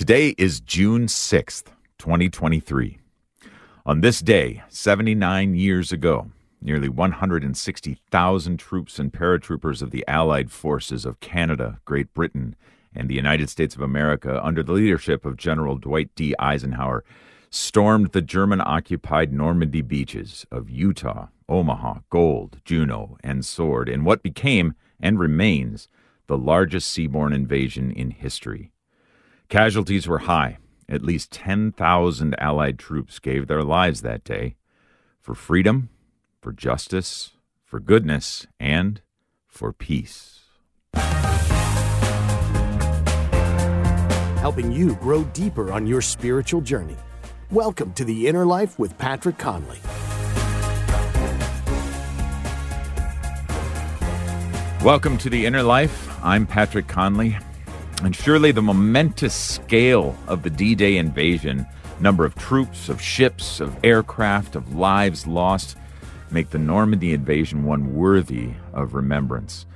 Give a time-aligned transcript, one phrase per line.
[0.00, 1.64] Today is June 6th,
[1.98, 3.00] 2023.
[3.84, 6.30] On this day, 79 years ago,
[6.62, 12.56] nearly 160,000 troops and paratroopers of the Allied forces of Canada, Great Britain,
[12.94, 16.34] and the United States of America, under the leadership of General Dwight D.
[16.38, 17.04] Eisenhower,
[17.50, 24.22] stormed the German occupied Normandy beaches of Utah, Omaha, Gold, Juno, and Sword in what
[24.22, 25.90] became and remains
[26.26, 28.69] the largest seaborne invasion in history.
[29.50, 30.58] Casualties were high.
[30.88, 34.54] At least 10,000 Allied troops gave their lives that day
[35.20, 35.88] for freedom,
[36.40, 37.32] for justice,
[37.64, 39.02] for goodness, and
[39.48, 40.42] for peace.
[44.38, 46.96] Helping you grow deeper on your spiritual journey.
[47.50, 49.78] Welcome to the Inner Life with Patrick Conley.
[54.84, 56.08] Welcome to the Inner Life.
[56.22, 57.36] I'm Patrick Conley.
[58.02, 61.66] And surely the momentous scale of the D Day invasion,
[62.00, 65.76] number of troops, of ships, of aircraft, of lives lost,
[66.30, 69.66] make the Normandy invasion one worthy of remembrance.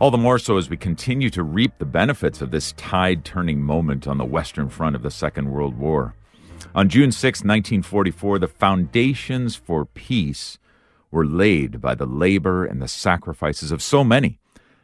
[0.00, 3.62] All the more so as we continue to reap the benefits of this tide turning
[3.62, 6.14] moment on the Western Front of the Second World War.
[6.74, 10.58] On June 6, 1944, the foundations for peace
[11.12, 14.40] were laid by the labor and the sacrifices of so many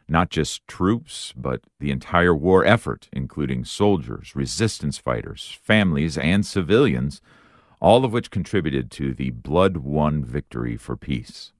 [0.07, 7.21] not just troops, but the entire war effort, including soldiers, resistance fighters, families, and civilians,
[7.79, 11.51] all of which contributed to the blood won victory for peace.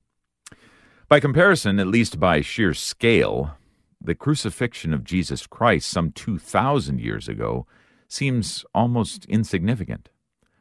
[1.07, 3.57] By comparison, at least by sheer scale,
[4.01, 7.65] the crucifixion of Jesus Christ some 2,000 years ago
[8.07, 10.09] seems almost insignificant.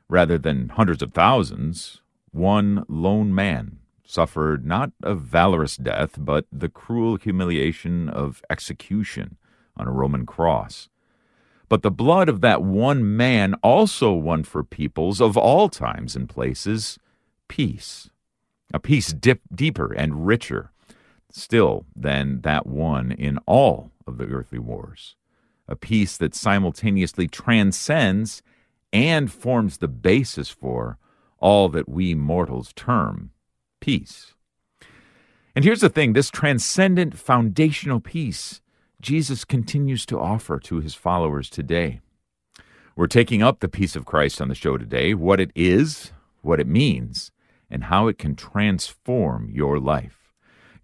[0.08, 6.68] Rather than hundreds of thousands, one lone man suffered not a valorous death, but the
[6.68, 9.36] cruel humiliation of execution
[9.76, 10.88] on a Roman cross.
[11.68, 16.28] But the blood of that one man also won for peoples of all times and
[16.28, 16.98] places
[17.48, 18.10] peace,
[18.72, 20.70] a peace dip, deeper and richer
[21.30, 25.16] still than that won in all of the earthly wars,
[25.66, 28.42] a peace that simultaneously transcends
[28.92, 30.98] and forms the basis for
[31.38, 33.30] all that we mortals term
[33.84, 34.32] peace.
[35.54, 38.62] And here's the thing this transcendent foundational peace
[38.98, 42.00] Jesus continues to offer to his followers today.
[42.96, 46.60] We're taking up the peace of Christ on the show today, what it is, what
[46.60, 47.30] it means,
[47.68, 50.32] and how it can transform your life.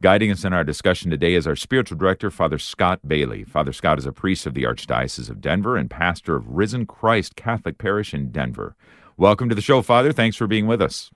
[0.02, 3.44] Guiding us in our discussion today is our spiritual director, Father Scott Bailey.
[3.44, 7.34] Father Scott is a priest of the Archdiocese of Denver and pastor of Risen Christ
[7.34, 8.76] Catholic Parish in Denver.
[9.16, 10.12] Welcome to the show, Father.
[10.12, 11.10] Thanks for being with us.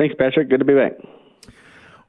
[0.00, 0.48] Thanks, Patrick.
[0.48, 0.92] Good to be back.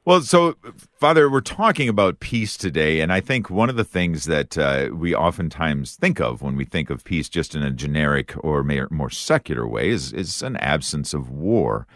[0.06, 0.54] Well, so,
[0.98, 4.88] Father, we're talking about peace today, and I think one of the things that uh,
[4.94, 9.10] we oftentimes think of when we think of peace just in a generic or more
[9.10, 11.86] secular way is, is an absence of war.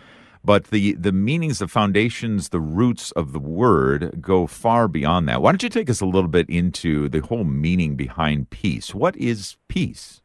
[0.45, 5.41] But the, the meanings, the foundations, the roots of the word go far beyond that.
[5.41, 8.95] Why don't you take us a little bit into the whole meaning behind peace?
[8.95, 10.21] What is peace?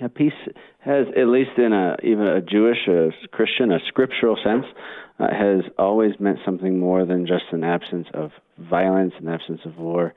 [0.00, 0.32] Yeah, peace
[0.80, 4.66] has, at least in a even a Jewish, a Christian, a scriptural sense,
[5.18, 9.78] uh, has always meant something more than just an absence of violence, an absence of
[9.78, 10.14] war.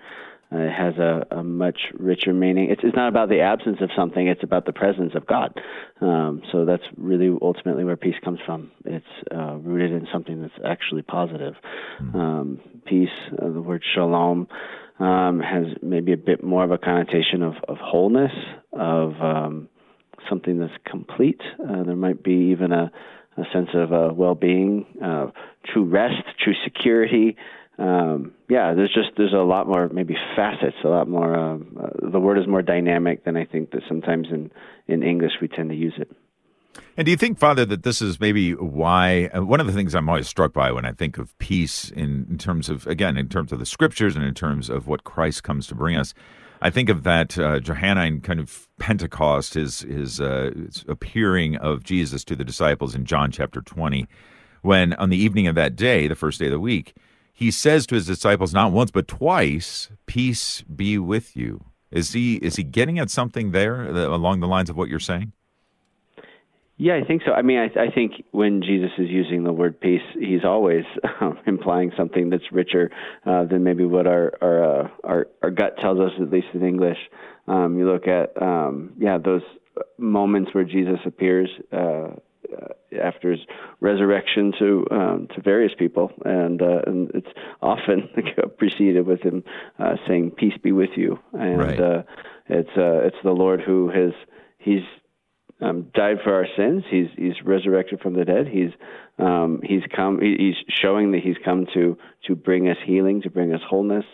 [0.53, 2.69] Uh, it has a, a much richer meaning.
[2.69, 5.57] It's, it's not about the absence of something; it's about the presence of God.
[6.01, 8.69] Um, so that's really ultimately where peace comes from.
[8.85, 11.55] It's uh, rooted in something that's actually positive.
[11.99, 12.15] Hmm.
[12.15, 13.09] Um, peace,
[13.41, 14.47] uh, the word shalom,
[15.01, 18.31] um, has maybe a bit more of a connotation of, of wholeness,
[18.71, 19.67] of um,
[20.29, 21.41] something that's complete.
[21.59, 22.91] Uh, there might be even a,
[23.37, 25.27] a sense of uh, well-being, uh,
[25.65, 27.35] true rest, true security.
[27.79, 31.35] Um, yeah, there's just there's a lot more maybe facets, a lot more.
[31.35, 34.51] Um, uh, the word is more dynamic than I think that sometimes in
[34.87, 36.11] in English we tend to use it.
[36.97, 39.95] And do you think, Father, that this is maybe why uh, one of the things
[39.95, 43.29] I'm always struck by when I think of peace in, in, terms of, again, in
[43.29, 46.13] terms of the scriptures and in terms of what Christ comes to bring us?
[46.61, 50.51] I think of that uh, Johannine kind of Pentecost, his his, uh,
[50.87, 54.07] appearing of Jesus to the disciples in John chapter 20,
[54.61, 56.95] when on the evening of that day, the first day of the week,
[57.33, 62.35] he says to his disciples not once but twice, "Peace be with you." Is he
[62.35, 65.33] is he getting at something there uh, along the lines of what you're saying?
[66.83, 67.31] Yeah, I think so.
[67.31, 70.83] I mean, I, I think when Jesus is using the word peace, he's always
[71.21, 72.89] um, implying something that's richer
[73.23, 76.65] uh, than maybe what our our, uh, our our gut tells us, at least in
[76.65, 76.97] English.
[77.47, 79.43] Um, you look at um, yeah those
[79.99, 82.15] moments where Jesus appears uh,
[82.99, 83.41] after his
[83.79, 87.29] resurrection to um, to various people, and uh, and it's
[87.61, 88.09] often
[88.57, 89.43] preceded with him
[89.77, 91.79] uh, saying "Peace be with you," and right.
[91.79, 92.01] uh,
[92.49, 94.13] It's uh, it's the Lord who has
[94.57, 94.81] he's
[95.61, 96.83] um, died for our sins.
[96.89, 98.47] He's he's resurrected from the dead.
[98.47, 98.71] He's
[99.19, 100.19] um, he's come.
[100.21, 101.97] He's showing that he's come to
[102.27, 104.05] to bring us healing, to bring us wholeness,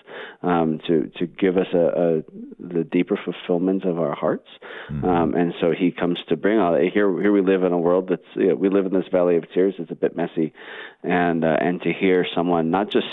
[0.44, 2.22] um, to to give us a, a
[2.60, 4.48] the deeper fulfillment of our hearts.
[4.92, 5.06] Mm-hmm.
[5.06, 6.90] Um, and so he comes to bring all that.
[6.94, 9.38] Here here we live in a world that's you know, we live in this valley
[9.38, 9.76] of tears.
[9.80, 10.54] It's a bit messy,
[11.04, 13.08] and uh, and to hear someone not just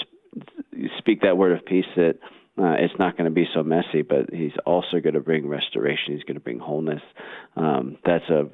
[0.98, 2.18] speak that word of peace that
[2.56, 6.14] uh, it's not going to be so messy, but he's also going to bring restoration.
[6.14, 7.02] He's going to bring wholeness.
[7.56, 8.46] Um, that's a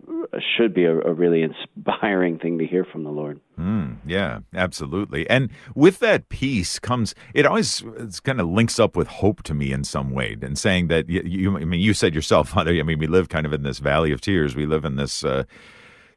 [0.57, 3.41] should be a, a, really inspiring thing to hear from the Lord.
[3.59, 5.29] Mm, yeah, absolutely.
[5.29, 9.55] And with that peace comes it always it's kind of links up with hope to
[9.55, 10.35] me in some way.
[10.41, 12.73] And saying that you, you, I mean, you said yourself, Father.
[12.73, 14.57] I mean, we live kind of in this valley of tears.
[14.57, 15.25] We live in this.
[15.25, 15.45] Uh,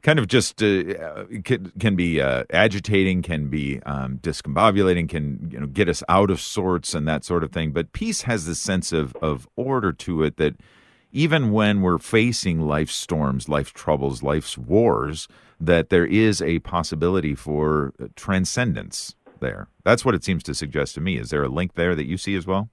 [0.04, 5.58] kind of just uh, can, can be uh, agitating, can be um, discombobulating, can you
[5.58, 7.72] know get us out of sorts and that sort of thing.
[7.72, 10.54] But peace has this sense of of order to it that
[11.10, 15.26] even when we're facing life's storms, life's troubles, life's wars,
[15.58, 19.68] that there is a possibility for transcendence there.
[19.84, 21.16] That's what it seems to suggest to me.
[21.16, 22.68] Is there a link there that you see as well?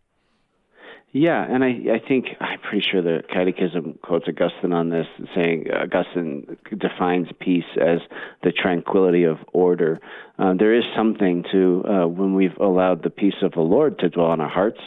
[1.13, 5.65] Yeah, and I, I think I'm pretty sure the Catechism quotes Augustine on this, saying
[5.69, 7.99] Augustine defines peace as
[8.43, 9.99] the tranquility of order.
[10.39, 14.09] Uh, there is something to uh, when we've allowed the peace of the Lord to
[14.09, 14.79] dwell in our hearts,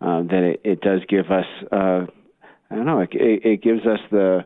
[0.00, 2.06] uh, that it, it does give us, uh,
[2.70, 4.44] I don't know, it, it gives us the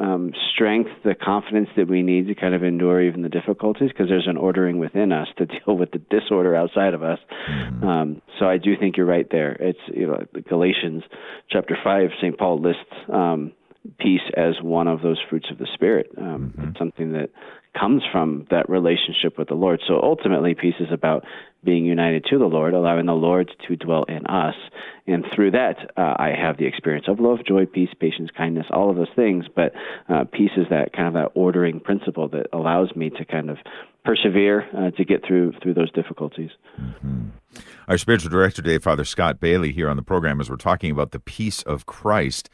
[0.00, 4.08] um, strength, the confidence that we need to kind of endure even the difficulties, because
[4.08, 7.18] there's an ordering within us to deal with the disorder outside of us.
[7.50, 7.86] Mm-hmm.
[7.86, 9.52] Um, so I do think you're right there.
[9.60, 11.02] It's you know Galatians
[11.50, 12.38] chapter five, St.
[12.38, 13.52] Paul lists um,
[13.98, 16.10] peace as one of those fruits of the spirit.
[16.16, 16.70] Um, mm-hmm.
[16.78, 17.30] Something that
[17.78, 19.80] comes from that relationship with the Lord.
[19.86, 21.24] So ultimately, peace is about
[21.64, 24.54] being united to the Lord, allowing the Lord to dwell in us.
[25.06, 28.90] And through that, uh, I have the experience of love, joy, peace, patience, kindness, all
[28.90, 29.46] of those things.
[29.54, 29.72] But
[30.08, 33.58] uh, peace is that kind of that ordering principle that allows me to kind of
[34.04, 36.50] persevere uh, to get through through those difficulties.
[36.80, 37.28] Mm-hmm.
[37.88, 41.10] Our spiritual director today, Father Scott Bailey, here on the program, as we're talking about
[41.10, 42.50] the peace of Christ.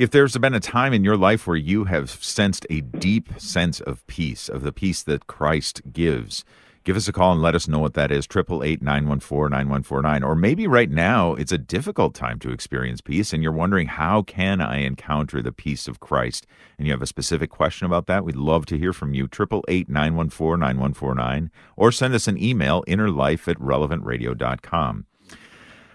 [0.00, 3.80] If there's been a time in your life where you have sensed a deep sense
[3.82, 6.42] of peace, of the peace that Christ gives,
[6.84, 8.24] give us a call and let us know what that is.
[8.24, 10.22] 888 914 9149.
[10.22, 14.22] Or maybe right now it's a difficult time to experience peace and you're wondering, how
[14.22, 16.46] can I encounter the peace of Christ?
[16.78, 19.24] And you have a specific question about that, we'd love to hear from you.
[19.24, 21.50] 888 914 9149.
[21.76, 25.04] Or send us an email, innerlife at relevantradio.com.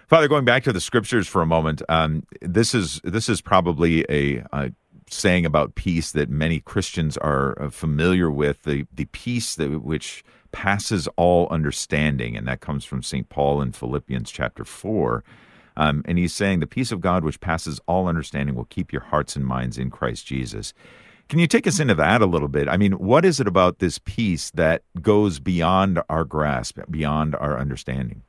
[0.06, 4.04] Father, going back to the scriptures for a moment, um, this is this is probably
[4.08, 4.70] a, a,
[5.10, 10.22] saying about peace that many Christians are uh, familiar with the the peace that which
[10.52, 15.24] passes all understanding, and that comes from Saint Paul in Philippians chapter four.
[15.76, 19.02] Um, and he's saying the peace of God which passes all understanding will keep your
[19.02, 20.72] hearts and minds in Christ Jesus.
[21.28, 22.68] Can you take us into that a little bit?
[22.68, 27.58] I mean, what is it about this peace that goes beyond our grasp, beyond our
[27.58, 28.22] understanding?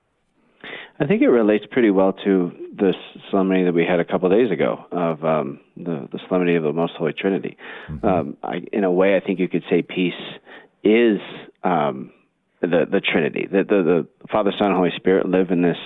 [1.00, 2.94] I think it relates pretty well to the
[3.30, 6.64] solemnity that we had a couple of days ago of um, the, the solemnity of
[6.64, 7.58] the Most Holy Trinity.
[7.90, 8.06] Mm-hmm.
[8.06, 10.14] Um, I, in a way, I think you could say peace
[10.84, 11.20] is
[11.64, 12.12] um,
[12.62, 13.48] the the Trinity.
[13.50, 15.78] The, the, the Father, Son, and Holy Spirit live in this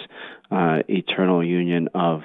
[0.50, 2.22] uh, eternal union of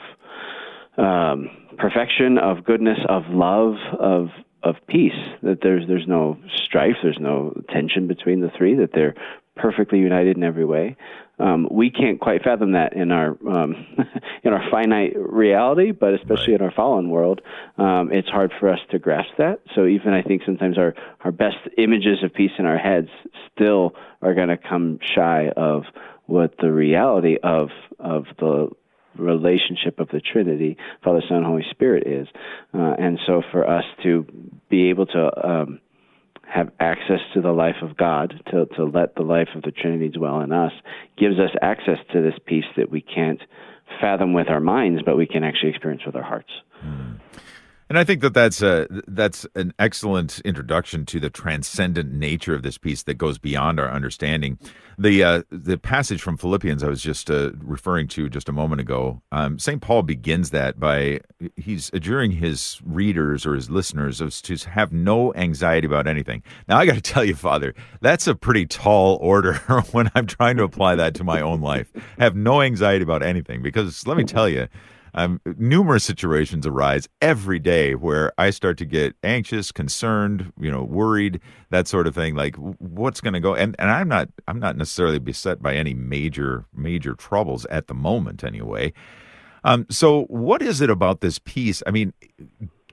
[0.97, 4.29] um, perfection, of goodness, of love, of
[4.63, 5.13] of peace.
[5.43, 8.77] That there's there's no strife, there's no tension between the three.
[8.77, 9.15] That they're
[9.57, 10.97] perfectly united in every way.
[11.39, 13.87] Um, we can't quite fathom that in our um,
[14.43, 16.61] in our finite reality, but especially right.
[16.61, 17.43] in our fallen world,
[17.77, 19.61] um, it's hard for us to grasp that.
[19.75, 23.09] So even I think sometimes our our best images of peace in our heads
[23.55, 25.85] still are going to come shy of
[26.25, 28.71] what the reality of of the
[29.19, 32.29] relationship of the Trinity, Father, Son, Holy Spirit is.
[32.75, 34.27] Uh, and so for us to
[34.69, 35.81] be able to um,
[36.49, 40.09] have access to the life of God, to, to let the life of the Trinity
[40.09, 40.73] dwell in us,
[41.19, 43.41] gives us access to this peace that we can't
[44.01, 46.51] fathom with our minds, but we can actually experience with our hearts.
[46.85, 47.19] Mm.
[47.89, 52.63] And I think that that's a that's an excellent introduction to the transcendent nature of
[52.63, 54.59] this peace that goes beyond our understanding.
[54.99, 58.81] The uh, the passage from Philippians I was just uh, referring to just a moment
[58.81, 59.23] ago.
[59.31, 61.21] Um, Saint Paul begins that by
[61.55, 66.43] he's adjuring his readers or his listeners to have no anxiety about anything.
[66.69, 69.55] Now I got to tell you, Father, that's a pretty tall order
[69.93, 71.93] when I'm trying to apply that to my own life.
[72.19, 74.67] Have no anxiety about anything because let me tell you
[75.17, 80.83] um, numerous situations arise every day where I start to get anxious, concerned, you know,
[80.83, 82.35] worried, that sort of thing.
[82.35, 83.55] Like, what's going to go?
[83.55, 87.95] And and I'm not I'm not necessarily beset by any major major troubles at the
[87.95, 88.93] moment, anyway.
[89.65, 91.83] Um, so, what is it about this peace?
[91.87, 92.13] I mean,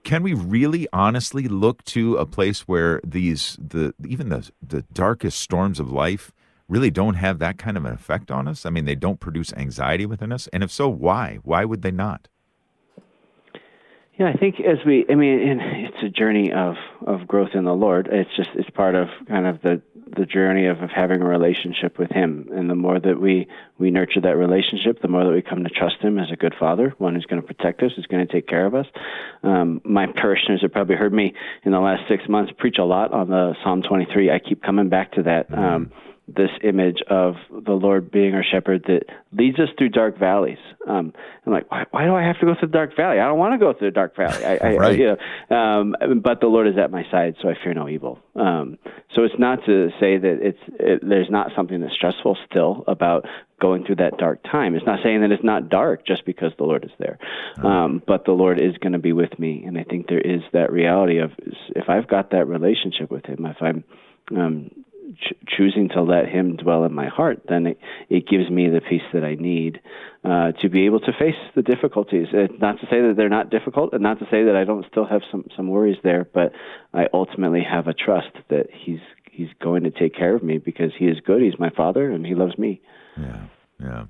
[0.04, 5.40] can we really honestly look to a place where these the even the the darkest
[5.40, 6.32] storms of life
[6.68, 8.66] really don't have that kind of an effect on us?
[8.66, 11.40] I mean, they don't produce anxiety within us, and if so, why?
[11.44, 12.28] Why would they not?
[14.20, 16.76] Yeah, I think as we, I mean, it's a journey of
[17.08, 18.08] of growth in the Lord.
[18.12, 19.82] It's just it's part of kind of the
[20.16, 23.48] the journey of, of having a relationship with Him, and the more that we
[23.80, 26.54] we nurture that relationship, the more that we come to trust Him as a good
[26.60, 28.86] Father, one who's going to protect us, who's going to take care of us.
[29.42, 33.12] Um, my parishioners have probably heard me in the last six months preach a lot
[33.14, 34.30] on the Psalm 23.
[34.30, 35.52] I keep coming back to that.
[35.52, 35.92] Um,
[36.28, 39.04] this image of the Lord being our shepherd that
[39.34, 40.58] leads us through dark valleys.
[40.88, 41.14] Um,
[41.46, 43.20] I'm like, why, why do I have to go through the dark valley?
[43.20, 44.44] I don't want to go through the dark valley.
[44.46, 44.82] I, I, right.
[44.82, 45.18] I, you
[45.50, 48.20] know, um, but the Lord is at my side, so I fear no evil.
[48.36, 48.78] Um,
[49.14, 53.26] so it's not to say that it's it, there's not something that's stressful still about
[53.60, 54.76] going through that dark time.
[54.76, 57.20] It's not saying that it's not dark just because the Lord is there,
[57.64, 60.42] um, but the Lord is going to be with me, and I think there is
[60.54, 61.32] that reality of
[61.76, 63.84] if I've got that relationship with Him, if I'm
[64.36, 64.72] um,
[65.16, 67.80] ch- choosing to let Him dwell in my heart, then it,
[68.10, 69.80] it gives me the peace that I need
[70.24, 72.28] uh, to be able to face the difficulties.
[72.34, 74.86] Uh, not to say that they're not difficult, and not to say that I don't
[74.90, 76.52] still have some some worries there, but
[76.94, 80.92] I ultimately have a trust that He's He's going to take care of me because
[80.98, 81.42] He is good.
[81.42, 82.82] He's my Father, and He loves me.
[83.18, 83.46] Yeah,
[83.82, 84.06] yeah.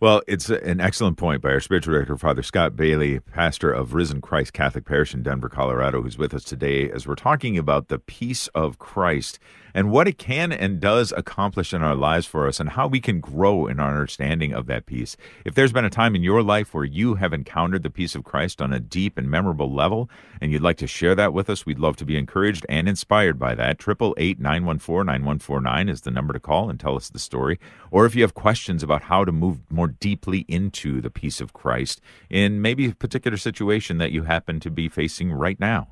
[0.00, 4.20] Well, it's an excellent point by our spiritual director, Father Scott Bailey, pastor of Risen
[4.20, 7.98] Christ Catholic Parish in Denver, Colorado, who's with us today as we're talking about the
[7.98, 9.38] peace of Christ
[9.74, 13.00] and what it can and does accomplish in our lives for us and how we
[13.00, 15.16] can grow in our understanding of that peace.
[15.44, 18.24] If there's been a time in your life where you have encountered the peace of
[18.24, 20.08] Christ on a deep and memorable level
[20.40, 23.38] and you'd like to share that with us, we'd love to be encouraged and inspired
[23.38, 23.80] by that.
[23.80, 27.58] 888 914 9149 is the number to call and tell us the story.
[27.90, 31.52] Or if you have questions about how to move more deeply into the peace of
[31.52, 32.00] Christ
[32.30, 35.88] in maybe a particular situation that you happen to be facing right now,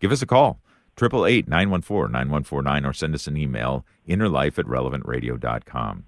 [0.00, 0.58] give us a call.
[0.98, 6.04] 888 914 9149 or send us an email, innerlife at relevantradio.com.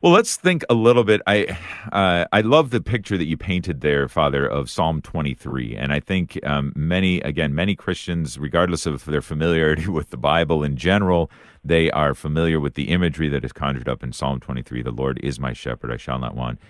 [0.00, 1.20] Well, let's think a little bit.
[1.26, 1.58] I
[1.90, 5.98] uh, I love the picture that you painted there, Father, of Psalm 23, and I
[5.98, 11.32] think um, many, again, many Christians, regardless of their familiarity with the Bible in general,
[11.64, 14.82] they are familiar with the imagery that is conjured up in Psalm 23.
[14.82, 16.60] The Lord is my shepherd; I shall not want.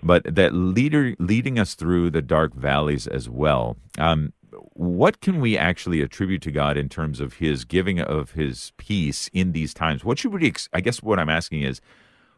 [0.00, 3.76] But that leader leading us through the dark valleys as well.
[3.98, 4.32] Um,
[4.72, 9.28] what can we actually attribute to God in terms of His giving of His peace
[9.32, 10.04] in these times?
[10.04, 10.52] What should we?
[10.72, 11.80] I guess what I'm asking is,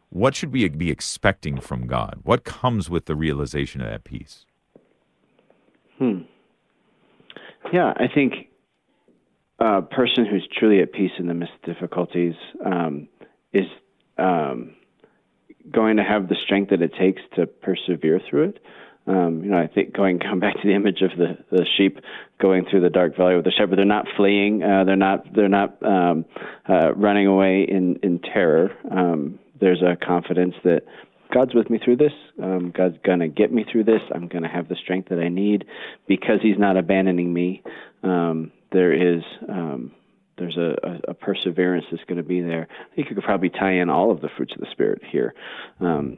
[0.09, 2.19] what should we be expecting from God?
[2.23, 4.45] What comes with the realization of that peace?
[5.97, 6.21] Hmm.
[7.71, 8.49] Yeah, I think
[9.59, 12.35] a person who's truly at peace in the midst of difficulties
[12.65, 13.07] um,
[13.53, 13.65] is
[14.17, 14.75] um,
[15.69, 18.63] going to have the strength that it takes to persevere through it.
[19.09, 21.97] Um, you know, I think going come back to the image of the, the sheep
[22.39, 23.77] going through the dark valley with the shepherd.
[23.77, 24.63] They're not fleeing.
[24.63, 25.25] Uh, they're not.
[25.33, 26.25] They're not um,
[26.67, 28.71] uh, running away in in terror.
[28.89, 30.83] Um, there's a confidence that
[31.33, 32.13] God's with me through this.
[32.41, 34.01] Um, God's gonna get me through this.
[34.13, 35.65] I'm gonna have the strength that I need
[36.07, 37.63] because He's not abandoning me.
[38.03, 39.23] Um, there is.
[39.47, 39.91] Um,
[40.37, 42.69] there's a, a, a perseverance that's going to be there.
[42.71, 45.33] I think you could probably tie in all of the fruits of the Spirit here.
[45.81, 46.17] Um,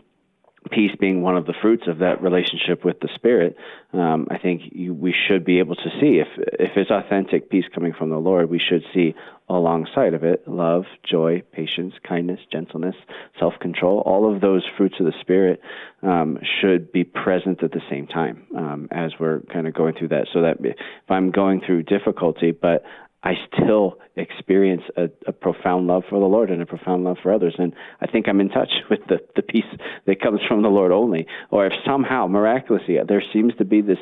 [0.69, 3.55] peace being one of the fruits of that relationship with the spirit
[3.93, 7.65] um, i think you, we should be able to see if if it's authentic peace
[7.73, 9.15] coming from the lord we should see
[9.49, 12.95] alongside of it love joy patience kindness gentleness
[13.39, 14.03] self-control.
[14.05, 15.61] All of those fruits of the spirit
[16.03, 20.09] um, should be present at the same time um, as we're kind of going through
[20.09, 20.27] that.
[20.31, 20.75] So that if
[21.09, 22.83] i'm going through difficulty but
[23.23, 27.31] I still experience a, a, profound love for the Lord and a profound love for
[27.31, 27.55] others.
[27.57, 29.63] And I think I'm in touch with the, the peace
[30.07, 31.27] that comes from the Lord only.
[31.51, 33.99] Or if somehow, miraculously, there seems to be this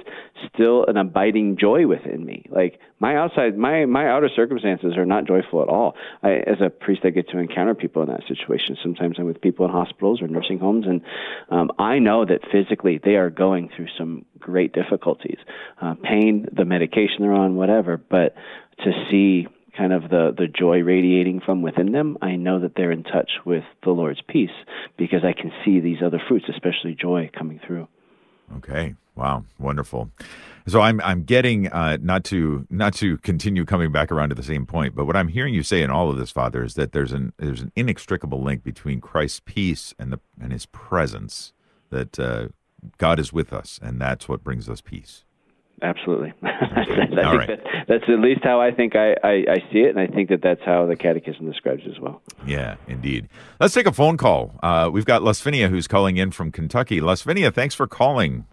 [0.53, 2.45] still an abiding joy within me.
[2.49, 5.95] Like my outside, my, my outer circumstances are not joyful at all.
[6.23, 8.77] I, as a priest, I get to encounter people in that situation.
[8.81, 11.01] Sometimes I'm with people in hospitals or nursing homes, and
[11.49, 15.37] um, I know that physically they are going through some great difficulties,
[15.81, 17.97] uh, pain, the medication they're on, whatever.
[17.97, 18.35] But
[18.83, 22.91] to see kind of the, the joy radiating from within them, I know that they're
[22.91, 24.49] in touch with the Lord's peace
[24.97, 27.87] because I can see these other fruits, especially joy, coming through.
[28.57, 28.95] Okay.
[29.15, 29.43] Wow.
[29.57, 30.11] Wonderful.
[30.67, 34.43] So I'm I'm getting uh, not to not to continue coming back around to the
[34.43, 36.91] same point, but what I'm hearing you say in all of this, Father, is that
[36.91, 41.53] there's an there's an inextricable link between Christ's peace and the and His presence.
[41.89, 42.49] That uh,
[42.97, 45.25] God is with us, and that's what brings us peace.
[45.81, 46.33] Absolutely.
[46.43, 47.21] Okay.
[47.23, 47.47] All right.
[47.47, 50.29] That, that's at least how I think I, I, I, see it, and I think
[50.29, 52.21] that that's how the Catechism describes it as well.
[52.45, 53.29] Yeah, indeed.
[53.59, 54.51] Let's take a phone call.
[54.61, 56.99] Uh, we've got Lasvinia who's calling in from Kentucky.
[56.99, 58.45] Lasvinia, thanks for calling.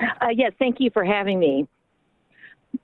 [0.00, 1.66] Uh, yes, thank you for having me.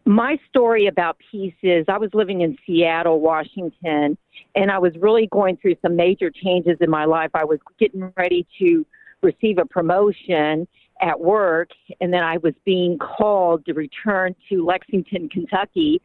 [0.06, 4.16] My story about peace is I was living in Seattle, Washington,
[4.54, 7.30] and I was really going through some major changes in my life.
[7.34, 8.86] I was getting ready to
[9.22, 10.66] receive a promotion
[11.02, 16.00] at work, and then I was being called to return to Lexington, Kentucky.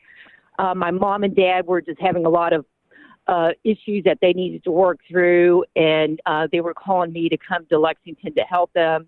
[0.58, 2.66] Uh, my mom and dad were just having a lot of
[3.28, 7.38] uh, issues that they needed to work through, and uh, they were calling me to
[7.38, 9.08] come to Lexington to help them.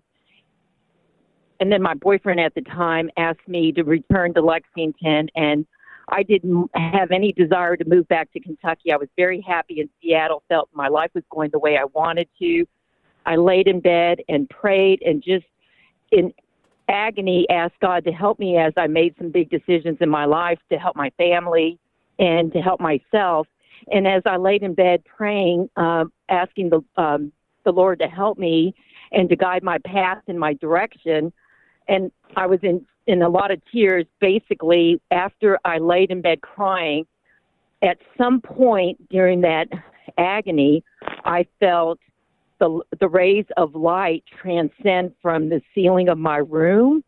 [1.58, 5.66] And then my boyfriend at the time asked me to return to Lexington, and
[6.08, 8.92] I didn't have any desire to move back to Kentucky.
[8.92, 12.28] I was very happy in Seattle, felt my life was going the way I wanted
[12.40, 12.66] to.
[13.26, 15.44] I laid in bed and prayed and just
[16.10, 16.32] in
[16.88, 20.58] agony asked God to help me as I made some big decisions in my life
[20.70, 21.78] to help my family
[22.18, 23.46] and to help myself.
[23.90, 27.32] And as I laid in bed praying, um, asking the um,
[27.64, 28.74] the Lord to help me
[29.12, 31.32] and to guide my path and my direction,
[31.88, 34.06] and I was in in a lot of tears.
[34.20, 37.06] Basically, after I laid in bed crying,
[37.82, 39.68] at some point during that
[40.18, 40.84] agony,
[41.24, 41.98] I felt
[42.60, 47.02] the the rays of light transcend from the ceiling of my room,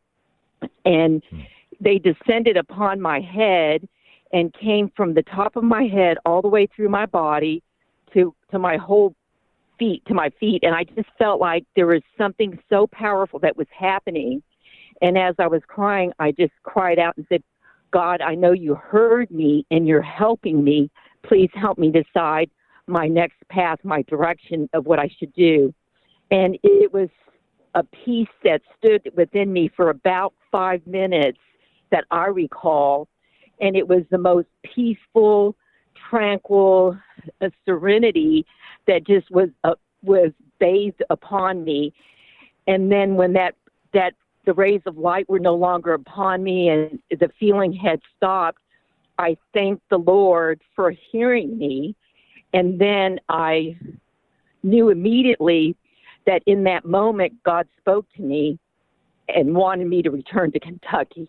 [0.84, 1.40] and hmm.
[1.80, 3.86] they descended upon my head
[4.32, 7.62] and came from the top of my head all the way through my body
[8.12, 9.14] to to my whole
[9.78, 10.62] feet to my feet.
[10.64, 14.42] And I just felt like there was something so powerful that was happening.
[15.00, 17.42] And as I was crying I just cried out and said
[17.92, 20.90] God I know you heard me and you're helping me.
[21.22, 22.50] Please help me decide
[22.92, 25.74] my next path my direction of what I should do
[26.30, 27.08] and it was
[27.74, 31.38] a peace that stood within me for about 5 minutes
[31.90, 33.08] that I recall
[33.62, 35.56] and it was the most peaceful,
[36.10, 36.98] tranquil
[37.40, 38.44] uh, serenity
[38.86, 41.94] that just was uh, was bathed upon me.
[42.66, 43.54] And then when that
[43.94, 48.58] that the rays of light were no longer upon me and the feeling had stopped,
[49.18, 51.94] I thanked the Lord for hearing me.
[52.52, 53.76] And then I
[54.62, 55.76] knew immediately
[56.26, 58.58] that in that moment God spoke to me
[59.28, 61.28] and wanted me to return to Kentucky.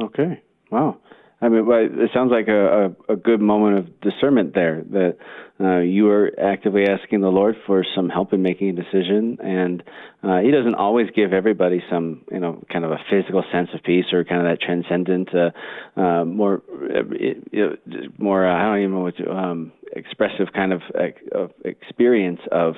[0.00, 0.42] Okay.
[0.70, 0.98] Wow.
[1.40, 5.18] I mean, it sounds like a, a, a good moment of discernment there that
[5.60, 9.82] uh, you are actively asking the Lord for some help in making a decision, and
[10.22, 13.82] uh, He doesn't always give everybody some, you know, kind of a physical sense of
[13.84, 16.62] peace or kind of that transcendent, uh, uh, more,
[16.96, 17.76] uh,
[18.18, 18.46] more.
[18.46, 20.82] Uh, I don't even know what to, um, expressive kind of,
[21.32, 22.74] of experience of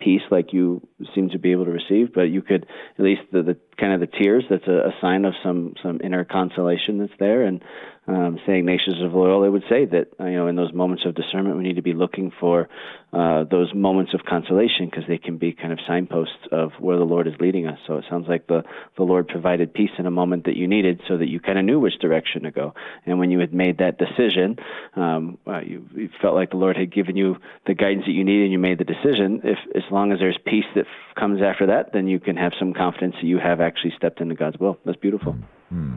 [0.00, 2.66] peace like you seem to be able to receive, but you could
[2.98, 6.00] at least the, the kind of the tears that's a, a sign of some some
[6.02, 7.62] inner consolation that's there and
[8.06, 8.58] um, St.
[8.58, 11.62] Ignatius of Loyola would say that uh, you know in those moments of discernment we
[11.62, 12.68] need to be looking for
[13.12, 17.04] uh, those moments of consolation because they can be kind of signposts of where the
[17.04, 17.78] Lord is leading us.
[17.86, 18.62] So it sounds like the
[18.96, 21.64] the Lord provided peace in a moment that you needed, so that you kind of
[21.64, 22.74] knew which direction to go.
[23.06, 24.56] And when you had made that decision,
[24.96, 27.36] um, uh, you, you felt like the Lord had given you
[27.66, 29.40] the guidance that you needed, and you made the decision.
[29.44, 32.52] If as long as there's peace that f- comes after that, then you can have
[32.58, 34.78] some confidence that you have actually stepped into God's will.
[34.84, 35.32] That's beautiful.
[35.72, 35.96] Mm-hmm.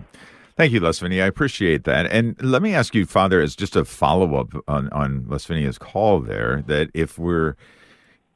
[0.57, 1.23] Thank you, Lasvinia.
[1.23, 2.07] I appreciate that.
[2.07, 6.19] And let me ask you, Father, as just a follow up on, on Lasvinia's call
[6.19, 7.55] there, that if we're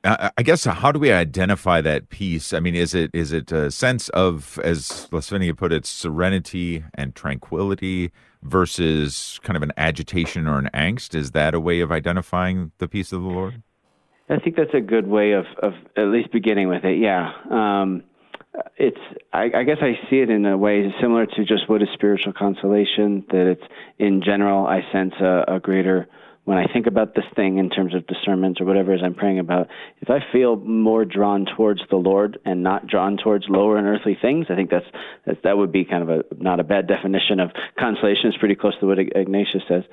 [0.03, 2.53] I guess how do we identify that peace?
[2.53, 7.13] I mean, is it is it a sense of, as Lasvinia put it, serenity and
[7.13, 11.13] tranquility versus kind of an agitation or an angst?
[11.13, 13.61] Is that a way of identifying the peace of the Lord?
[14.27, 16.97] I think that's a good way of, of at least beginning with it.
[16.97, 17.33] Yeah.
[17.51, 18.01] Um,
[18.77, 18.97] it's
[19.31, 22.33] I, I guess I see it in a way similar to just what is spiritual
[22.33, 23.25] consolation.
[23.29, 23.63] That it's
[23.97, 26.07] in general I sense a, a greater
[26.45, 29.13] when I think about this thing in terms of discernment or whatever it is I'm
[29.13, 29.67] praying about,
[30.01, 34.17] if I feel more drawn towards the Lord and not drawn towards lower and earthly
[34.19, 34.85] things, I think that's,
[35.25, 38.29] that's that would be kind of a not a bad definition of consolation.
[38.29, 39.83] It's pretty close to what Ignatius says.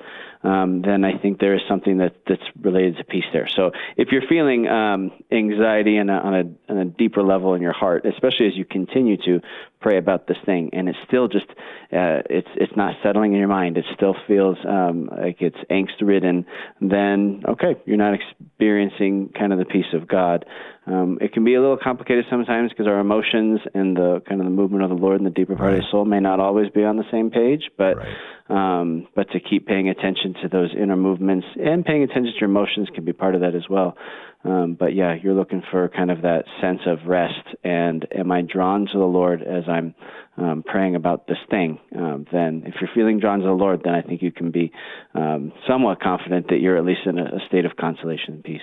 [0.41, 3.47] Um, then I think there is something that that's related to peace there.
[3.47, 7.73] So if you're feeling um, anxiety a, on a on a deeper level in your
[7.73, 9.41] heart, especially as you continue to
[9.81, 11.47] pray about this thing, and it's still just
[11.91, 13.77] uh, it's it's not settling in your mind.
[13.77, 16.38] It still feels um, like it's angst ridden.
[16.81, 20.45] Then okay, you're not experiencing kind of the peace of God.
[20.89, 24.45] Um, it can be a little complicated sometimes because our emotions and the kind of
[24.45, 25.77] the movement of the Lord in the deeper part right.
[25.77, 27.69] of the soul may not always be on the same page.
[27.77, 28.79] But right.
[28.79, 32.49] um, but to keep paying attention to those inner movements and paying attention to your
[32.49, 33.95] emotions can be part of that as well.
[34.43, 37.55] Um, but yeah, you're looking for kind of that sense of rest.
[37.63, 39.93] And am I drawn to the Lord as I'm
[40.37, 41.77] um, praying about this thing?
[41.95, 44.71] Um, then, if you're feeling drawn to the Lord, then I think you can be
[45.13, 48.61] um, somewhat confident that you're at least in a, a state of consolation and peace.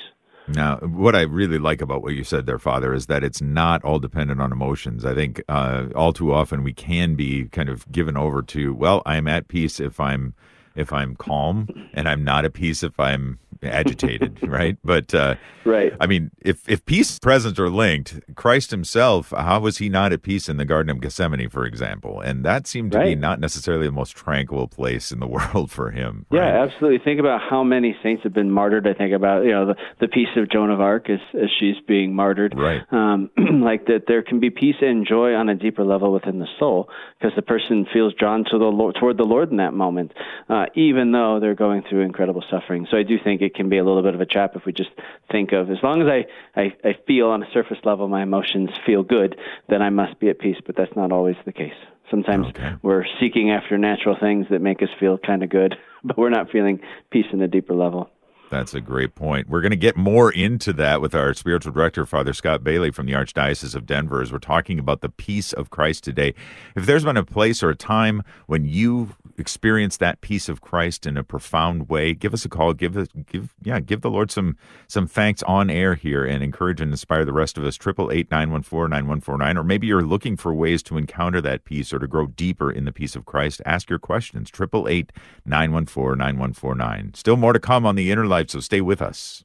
[0.48, 3.84] Now, what I really like about what you said there, Father, is that it's not
[3.84, 5.04] all dependent on emotions.
[5.04, 9.02] I think uh, all too often we can be kind of given over to, well,
[9.04, 10.34] I'm at peace if I'm
[10.76, 14.76] if I'm calm, and I'm not at peace if I'm agitated, right?
[14.84, 15.92] But uh, right.
[16.00, 20.22] I mean, if if peace presence are linked, Christ Himself, how was He not at
[20.22, 22.20] peace in the Garden of Gethsemane, for example?
[22.20, 23.06] And that seemed to right.
[23.06, 26.26] be not necessarily the most tranquil place in the world for Him.
[26.30, 26.40] Right?
[26.40, 26.98] Yeah, absolutely.
[27.04, 28.86] Think about how many saints have been martyred.
[28.86, 31.76] I think about you know the the peace of Joan of Arc as as she's
[31.86, 32.54] being martyred.
[32.56, 32.82] Right.
[32.90, 33.30] Um,
[33.62, 36.88] like that, there can be peace and joy on a deeper level within the soul
[37.18, 40.12] because the person feels drawn to the Lord, toward the Lord in that moment,
[40.48, 42.86] uh, even though they're going through incredible suffering.
[42.90, 44.72] So I do think it can be a little bit of a trap if we
[44.72, 44.90] just
[45.30, 48.70] think of as long as I, I, I feel on a surface level my emotions
[48.84, 49.36] feel good,
[49.68, 50.56] then I must be at peace.
[50.64, 51.74] But that's not always the case.
[52.10, 52.74] Sometimes Okay.
[52.82, 56.50] we're seeking after natural things that make us feel kind of good, but we're not
[56.50, 58.10] feeling peace in a deeper level.
[58.48, 59.48] That's a great point.
[59.48, 63.06] We're going to get more into that with our spiritual director, Father Scott Bailey from
[63.06, 66.32] the Archdiocese of Denver, as we're talking about the peace of Christ today.
[66.76, 71.06] If there's been a place or a time when you experienced that peace of Christ
[71.06, 72.72] in a profound way, give us a call.
[72.72, 74.56] Give us, give, yeah, give the Lord some
[74.86, 77.76] some thanks on air here, and encourage and inspire the rest of us.
[77.76, 80.84] Triple eight nine one four nine one four nine, or maybe you're looking for ways
[80.84, 83.60] to encounter that peace or to grow deeper in the peace of Christ.
[83.66, 84.50] Ask your questions.
[84.50, 85.12] Triple eight
[85.44, 87.12] nine one four nine one four nine.
[87.14, 89.44] Still more to come on the inner so stay with us.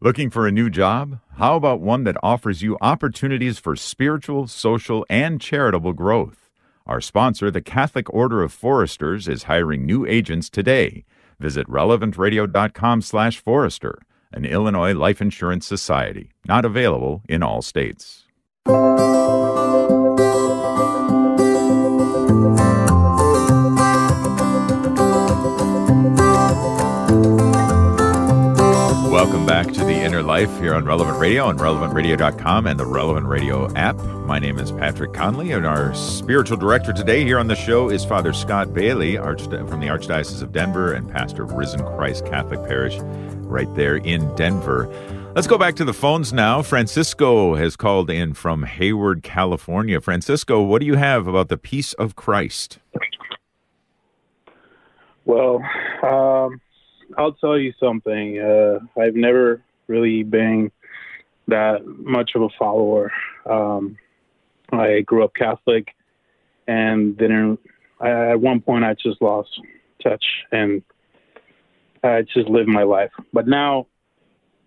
[0.00, 1.20] Looking for a new job?
[1.36, 6.48] How about one that offers you opportunities for spiritual, social, and charitable growth?
[6.86, 11.04] Our sponsor, the Catholic Order of Foresters, is hiring new agents today.
[11.38, 13.98] Visit relevantradio.com/forester,
[14.32, 18.24] an Illinois life insurance society, not available in all states.
[30.40, 33.98] Life here on Relevant Radio on relevantradio.com and the Relevant Radio app.
[34.24, 38.06] My name is Patrick Conley, and our spiritual director today here on the show is
[38.06, 42.96] Father Scott Bailey from the Archdiocese of Denver and pastor of Risen Christ Catholic Parish
[43.50, 44.88] right there in Denver.
[45.34, 46.62] Let's go back to the phones now.
[46.62, 50.00] Francisco has called in from Hayward, California.
[50.00, 52.78] Francisco, what do you have about the peace of Christ?
[55.26, 55.62] Well,
[56.02, 56.62] um,
[57.18, 58.38] I'll tell you something.
[58.38, 60.72] Uh, I've never really being
[61.48, 63.12] that much of a follower.
[63.44, 63.98] Um,
[64.72, 65.88] I grew up Catholic
[66.66, 67.20] and.
[68.00, 69.50] I, at one point, I just lost
[70.02, 70.82] touch and
[72.02, 73.10] I just lived my life.
[73.32, 73.86] But now,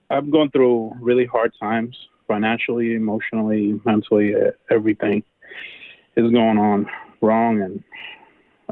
[0.09, 4.35] I'm going through really hard times financially, emotionally, mentally.
[4.69, 5.23] Everything
[6.15, 6.87] is going on
[7.21, 7.83] wrong, and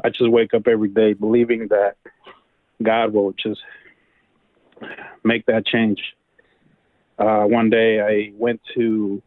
[0.04, 1.96] I just wake up every day believing that
[2.82, 3.60] God will just
[5.24, 6.00] make that change.
[7.22, 9.22] Uh, one day I went to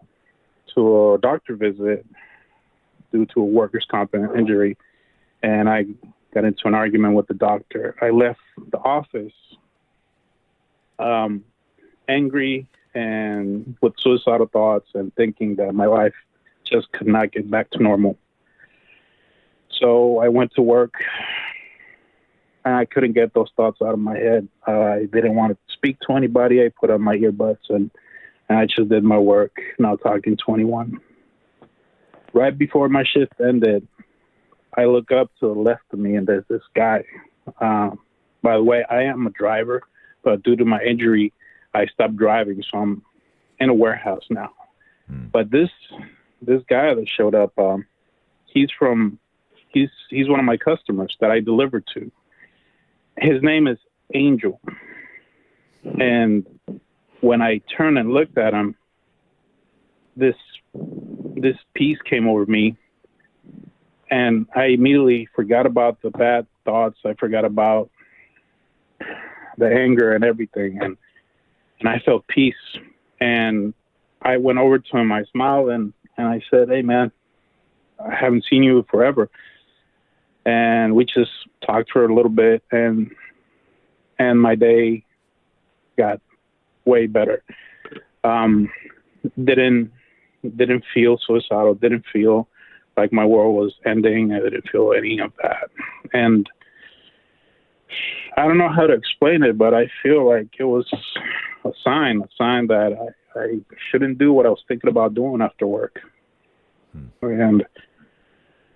[0.73, 2.05] to a doctor visit
[3.13, 4.77] due to a workers' comp injury,
[5.41, 5.85] and I
[6.33, 7.95] got into an argument with the doctor.
[8.01, 9.31] I left the office
[10.99, 11.45] um,
[12.09, 16.15] angry and with suicidal thoughts and thinking that my life
[16.65, 18.17] just could not get back to normal.
[19.79, 20.95] So I went to work
[22.65, 24.47] and I couldn't get those thoughts out of my head.
[24.67, 26.63] Uh, I didn't want to speak to anybody.
[26.63, 27.91] I put on my earbuds and,
[28.49, 29.55] and I just did my work.
[29.77, 30.99] Now talking 21.
[32.33, 33.87] Right before my shift ended,
[34.75, 37.03] I look up to the left of me and there's this guy.
[37.61, 37.99] Um,
[38.41, 39.83] by the way, I am a driver,
[40.23, 41.31] but due to my injury,
[41.73, 43.03] I stopped driving, so I'm
[43.59, 44.51] in a warehouse now.
[45.07, 45.27] Hmm.
[45.31, 45.69] But this
[46.41, 47.85] this guy that showed up, um,
[48.45, 49.19] he's from
[49.69, 52.11] he's he's one of my customers that I deliver to.
[53.17, 53.77] His name is
[54.13, 54.59] Angel,
[55.99, 56.45] and
[57.21, 58.75] when I turned and looked at him,
[60.15, 60.35] this
[60.73, 62.75] this peace came over me,
[64.09, 66.99] and I immediately forgot about the bad thoughts.
[67.05, 67.89] I forgot about
[69.57, 70.97] the anger and everything, and
[71.79, 72.55] and I felt peace.
[73.21, 73.73] And
[74.21, 75.11] I went over to him.
[75.11, 77.11] I smiled and and I said, "Hey, man,
[77.99, 79.29] I haven't seen you forever."
[80.45, 81.31] And we just
[81.65, 83.11] talked for a little bit, and
[84.19, 85.03] and my day
[85.97, 86.21] got
[86.85, 87.43] way better.
[88.23, 88.69] Um,
[89.43, 89.91] didn't
[90.55, 91.73] didn't feel suicidal.
[91.75, 92.47] Didn't feel
[92.97, 94.31] like my world was ending.
[94.31, 95.69] I didn't feel any of that.
[96.13, 96.47] And
[98.37, 100.87] I don't know how to explain it, but I feel like it was
[101.63, 105.41] a sign, a sign that I, I shouldn't do what I was thinking about doing
[105.41, 105.99] after work.
[107.21, 107.65] And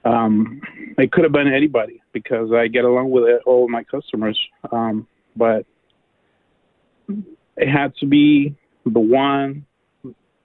[0.06, 0.62] um,
[0.98, 4.40] it could have been anybody because I get along with it, all of my customers.
[4.72, 5.66] Um, but
[7.58, 9.66] it had to be the one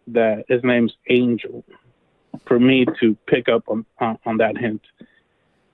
[0.09, 1.65] that his name's Angel,
[2.47, 4.83] for me to pick up on on, on that hint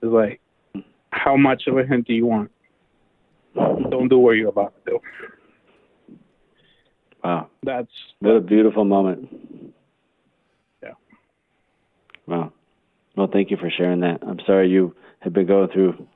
[0.01, 0.39] It's like,
[1.11, 2.51] how much of a hint do you want?
[3.55, 4.99] Don't do what you're about to do.
[7.23, 7.49] Wow.
[7.63, 9.29] That's What a beautiful moment.
[10.81, 10.93] Yeah.
[12.25, 12.53] Wow.
[13.21, 14.23] Well, thank you for sharing that.
[14.27, 16.07] I'm sorry you have been going through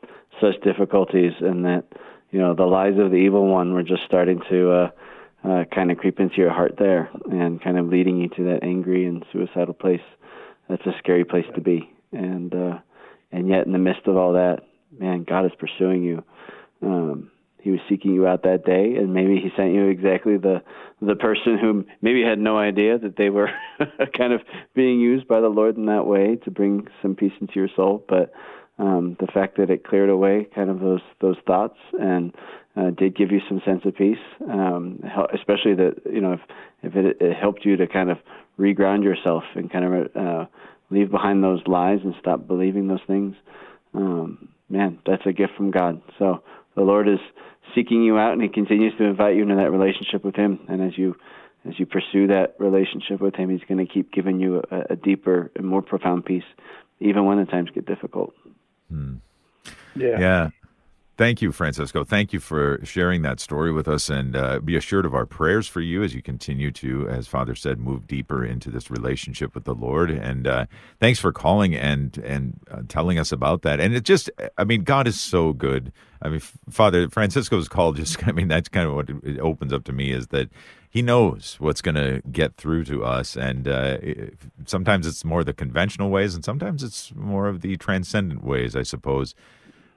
[0.41, 1.83] such difficulties and that,
[2.31, 4.89] you know, the lies of the evil one were just starting to uh,
[5.47, 8.63] uh, kind of creep into your heart there and kind of leading you to that
[8.63, 10.01] angry and suicidal place.
[10.67, 11.93] That's a scary place to be.
[12.11, 12.79] And, uh,
[13.31, 14.61] and yet in the midst of all that,
[14.97, 16.23] man, God is pursuing you.
[16.81, 17.29] Um,
[17.65, 20.61] he was seeking you out that day, and maybe he sent you exactly the
[21.01, 23.49] the person who maybe had no idea that they were
[24.17, 24.41] kind of
[24.75, 28.05] being used by the Lord in that way to bring some peace into your soul.
[28.07, 28.31] But
[28.77, 32.35] um, the fact that it cleared away kind of those those thoughts and
[32.77, 34.99] uh, did give you some sense of peace, um,
[35.33, 36.41] especially that you know if
[36.83, 38.19] if it, it helped you to kind of
[38.59, 40.45] reground yourself and kind of uh,
[40.91, 43.35] leave behind those lies and stop believing those things.
[43.95, 45.99] Um, man, that's a gift from God.
[46.19, 46.43] So
[46.75, 47.19] the Lord is
[47.73, 50.59] seeking you out, and He continues to invite you into that relationship with Him.
[50.67, 51.15] And as you
[51.67, 54.95] as you pursue that relationship with Him, He's going to keep giving you a, a
[54.95, 56.43] deeper and more profound peace,
[56.99, 58.33] even when the times get difficult.
[58.89, 59.15] Hmm.
[59.95, 60.19] yeah.
[60.19, 60.49] Yeah.
[61.17, 62.03] Thank you, Francisco.
[62.03, 65.65] Thank you for sharing that story with us, and uh, be assured of our prayers
[65.65, 69.63] for you as you continue to, as Father said, move deeper into this relationship with
[69.63, 70.11] the Lord.
[70.11, 70.65] And uh,
[70.99, 73.79] thanks for calling and and uh, telling us about that.
[73.79, 75.93] And it just, I mean, God is so good.
[76.21, 79.85] I mean, Father Francisco's call just, I mean, that's kind of what it opens up
[79.85, 80.49] to me is that
[80.89, 83.97] he knows what's going to get through to us, and uh,
[84.65, 88.83] sometimes it's more the conventional ways, and sometimes it's more of the transcendent ways, I
[88.83, 89.33] suppose.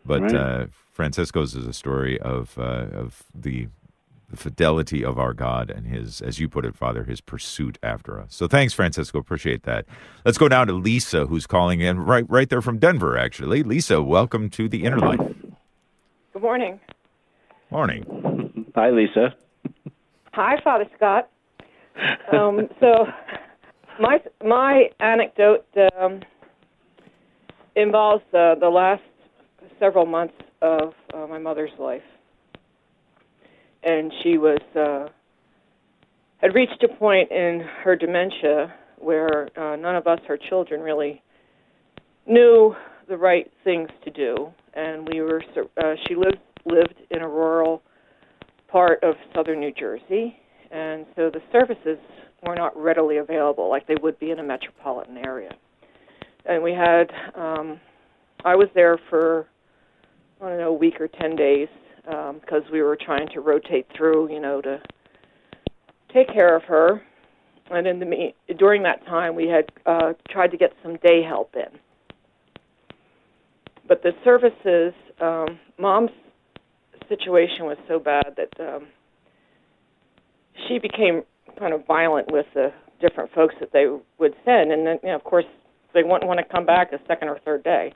[0.04, 0.34] But Right.
[0.34, 0.66] uh,
[0.98, 3.68] Francisco's is a story of uh, of the,
[4.28, 8.20] the fidelity of our God and his, as you put it, Father, his pursuit after
[8.20, 8.34] us.
[8.34, 9.20] So thanks, Francisco.
[9.20, 9.86] Appreciate that.
[10.24, 13.16] Let's go down to Lisa, who's calling in right right there from Denver.
[13.16, 15.20] Actually, Lisa, welcome to the Inner Life.
[16.32, 16.80] Good morning.
[17.70, 18.66] Morning.
[18.74, 19.36] Hi, Lisa.
[20.32, 21.30] Hi, Father Scott.
[22.32, 23.06] Um, so,
[24.00, 25.64] my my anecdote
[25.96, 26.22] um,
[27.76, 29.02] involves uh, the last
[29.78, 32.02] several months of uh, my mother's life,
[33.82, 35.08] and she was uh,
[36.38, 41.22] had reached a point in her dementia where uh, none of us, her children, really
[42.26, 42.74] knew
[43.08, 45.42] the right things to do, and we were.
[45.76, 47.82] Uh, she lived lived in a rural
[48.68, 50.36] part of southern New Jersey,
[50.70, 51.98] and so the services
[52.46, 55.50] were not readily available like they would be in a metropolitan area.
[56.44, 57.80] And we had, um,
[58.44, 59.46] I was there for,
[60.40, 61.68] I don't know, a week or 10 days
[62.08, 64.80] um, because we were trying to rotate through, you know, to
[66.12, 67.02] take care of her.
[67.70, 71.22] And in the me- during that time, we had uh, tried to get some day
[71.22, 71.78] help in.
[73.86, 76.10] But the services, um, mom's
[77.08, 78.86] situation was so bad that um,
[80.66, 81.22] she became
[81.58, 83.86] kind of violent with the different folks that they
[84.18, 85.44] would send, and then you know, of course
[85.94, 87.92] they wouldn't want to come back a second or third day.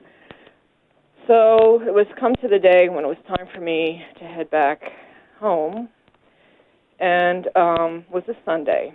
[1.27, 4.49] So it was come to the day when it was time for me to head
[4.49, 4.81] back
[5.39, 5.87] home,
[6.99, 8.93] and um, was a Sunday,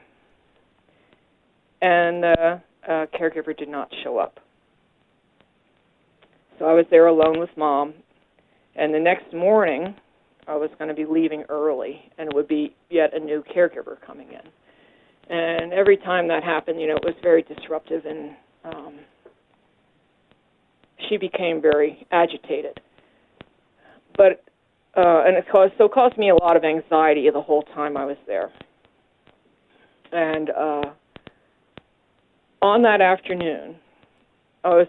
[1.80, 4.40] and the uh, a caregiver did not show up.
[6.58, 7.94] So I was there alone with mom,
[8.76, 9.94] and the next morning
[10.46, 13.96] I was going to be leaving early, and it would be yet a new caregiver
[14.06, 15.34] coming in.
[15.34, 18.30] And every time that happened, you know, it was very disruptive, and
[18.64, 18.94] um,
[21.08, 22.80] she became very agitated.
[24.16, 24.44] But
[24.96, 27.96] uh, and it caused so it caused me a lot of anxiety the whole time
[27.96, 28.50] I was there.
[30.11, 30.82] And uh,
[32.62, 33.76] on that afternoon,
[34.64, 34.87] I was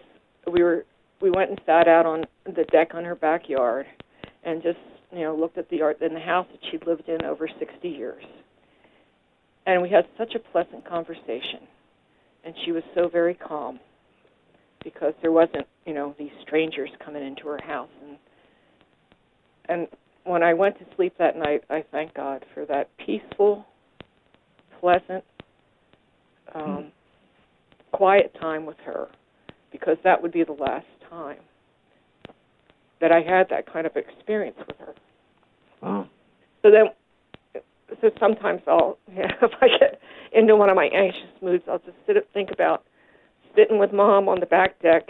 [0.51, 0.85] we were
[1.21, 3.85] we went and sat out on the deck on her backyard,
[4.43, 4.79] and just
[5.11, 7.87] you know looked at the art in the house that she'd lived in over 60
[7.87, 8.23] years.
[9.65, 11.67] And we had such a pleasant conversation,
[12.43, 13.79] and she was so very calm
[14.83, 18.17] because there wasn't you know these strangers coming into her house and
[19.69, 19.87] and
[20.29, 23.65] when I went to sleep that night, I thank God for that peaceful,
[24.79, 25.23] pleasant,
[26.53, 26.91] um,
[27.91, 29.07] quiet time with her,
[29.71, 31.39] because that would be the last time
[33.01, 34.93] that I had that kind of experience with her.
[35.81, 36.07] Wow.
[36.61, 37.63] So then,
[38.01, 40.01] so sometimes I'll, you know, if I get
[40.33, 42.83] into one of my anxious moods, I'll just sit and think about
[43.55, 45.09] sitting with mom on the back deck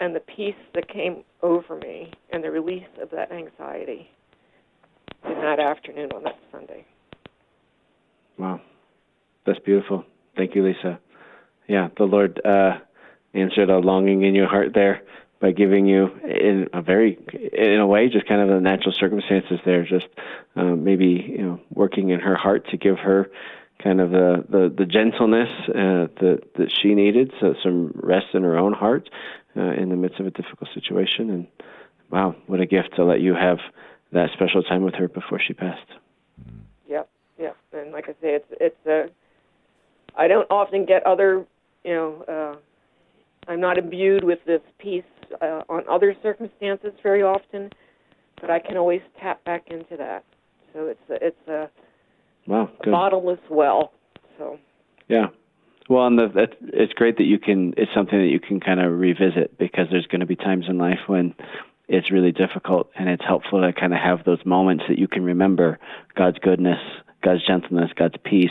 [0.00, 4.10] and the peace that came over me and the release of that anxiety
[5.24, 6.84] in that afternoon on that Sunday.
[8.38, 8.60] Wow.
[9.46, 10.04] That's beautiful.
[10.36, 10.98] Thank you, Lisa.
[11.68, 12.78] Yeah, the Lord uh,
[13.34, 15.02] answered a longing in your heart there
[15.40, 17.18] by giving you in a very
[17.52, 20.06] in a way just kind of the natural circumstances there just
[20.54, 23.28] uh, maybe you know working in her heart to give her
[23.82, 28.42] kind of the the, the gentleness uh, that that she needed so some rest in
[28.42, 29.08] her own heart
[29.56, 31.30] uh, in the midst of a difficult situation.
[31.30, 31.46] And
[32.10, 33.58] wow what a gift to let you have
[34.12, 35.88] that special time with her before she passed.
[36.88, 37.56] Yep yep.
[37.72, 39.06] And like i say it's it's uh
[40.16, 41.44] i don't often get other
[41.84, 45.04] you know uh i'm not imbued with this peace
[45.40, 47.70] uh, on other circumstances very often,
[48.40, 50.24] but I can always tap back into that.
[50.72, 51.70] So it's a, it's a,
[52.46, 52.90] wow, a
[53.30, 53.92] as well.
[54.38, 54.58] So
[55.08, 55.26] yeah,
[55.88, 57.74] well, and the, that's, it's great that you can.
[57.76, 60.78] It's something that you can kind of revisit because there's going to be times in
[60.78, 61.34] life when
[61.88, 65.24] it's really difficult, and it's helpful to kind of have those moments that you can
[65.24, 65.78] remember
[66.16, 66.78] God's goodness,
[67.22, 68.50] God's gentleness, God's peace,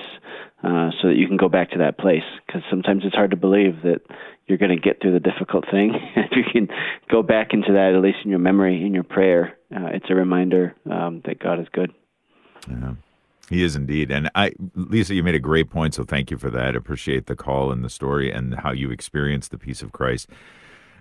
[0.64, 2.24] uh, so that you can go back to that place.
[2.46, 4.02] Because sometimes it's hard to believe that
[4.46, 5.96] you're going to get through the difficult thing.
[6.16, 6.68] if you can
[7.10, 10.16] go back into that, at least in your memory, in your prayer, uh, it's a
[10.16, 11.92] reminder um, that God is good.
[12.70, 12.94] Yeah.
[13.52, 14.12] He is indeed.
[14.12, 15.94] And I, Lisa, you made a great point.
[15.94, 16.74] So thank you for that.
[16.74, 20.30] Appreciate the call and the story and how you experienced the peace of Christ.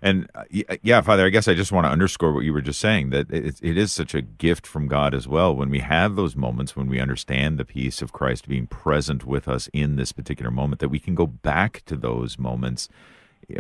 [0.03, 0.43] And uh,
[0.83, 3.31] yeah, Father, I guess I just want to underscore what you were just saying that
[3.31, 6.75] it, it is such a gift from God as well when we have those moments
[6.75, 10.81] when we understand the peace of Christ being present with us in this particular moment,
[10.81, 12.89] that we can go back to those moments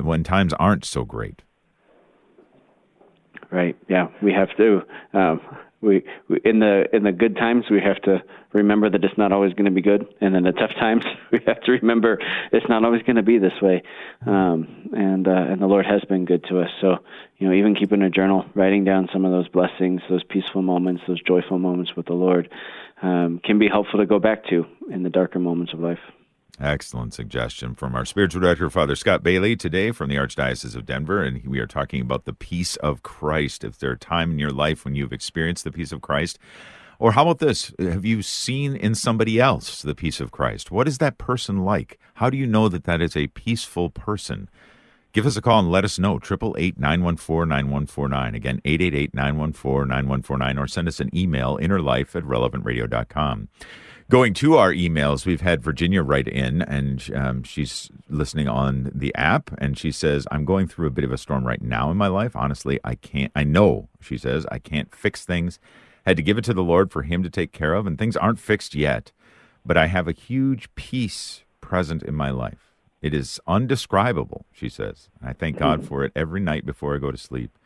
[0.02, 1.42] when times aren't so great.
[3.52, 3.76] Right.
[3.88, 4.82] Yeah, we have to.
[5.14, 5.40] Um,
[5.80, 9.32] we, we in the in the good times we have to remember that it's not
[9.32, 12.18] always going to be good, and in the tough times we have to remember
[12.52, 13.82] it's not always going to be this way.
[14.26, 16.70] Um, and uh, and the Lord has been good to us.
[16.80, 16.98] So
[17.38, 21.02] you know, even keeping a journal, writing down some of those blessings, those peaceful moments,
[21.08, 22.50] those joyful moments with the Lord,
[23.02, 25.98] um, can be helpful to go back to in the darker moments of life.
[26.58, 31.22] Excellent suggestion from our spiritual director, Father Scott Bailey, today from the Archdiocese of Denver.
[31.22, 33.64] And we are talking about the peace of Christ.
[33.64, 36.38] If there a time in your life when you've experienced the peace of Christ,
[36.98, 37.72] or how about this?
[37.78, 40.70] Have you seen in somebody else the peace of Christ?
[40.70, 41.98] What is that person like?
[42.14, 44.50] How do you know that that is a peaceful person?
[45.12, 46.16] Give us a call and let us know.
[46.16, 48.34] 888 914 9149.
[48.34, 50.58] Again, 888 914 9149.
[50.58, 53.48] Or send us an email, innerlife at relevantradio.com.
[54.10, 59.14] Going to our emails, we've had Virginia write in, and um, she's listening on the
[59.14, 61.96] app, and she says, "I'm going through a bit of a storm right now in
[61.96, 62.34] my life.
[62.34, 63.30] Honestly, I can't.
[63.36, 65.60] I know," she says, "I can't fix things.
[66.06, 68.16] Had to give it to the Lord for Him to take care of, and things
[68.16, 69.12] aren't fixed yet.
[69.64, 72.74] But I have a huge peace present in my life.
[73.00, 75.08] It is undescribable," she says.
[75.22, 77.56] I thank God for it every night before I go to sleep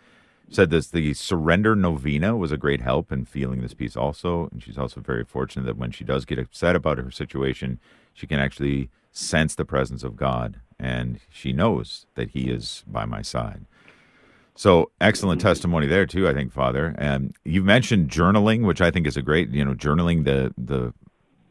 [0.51, 4.63] said that the surrender novena was a great help in feeling this peace also and
[4.63, 7.79] she's also very fortunate that when she does get upset about her situation
[8.13, 13.05] she can actually sense the presence of god and she knows that he is by
[13.05, 13.65] my side.
[14.57, 16.95] So excellent testimony there too i think father.
[16.99, 20.93] And you mentioned journaling which i think is a great you know journaling the the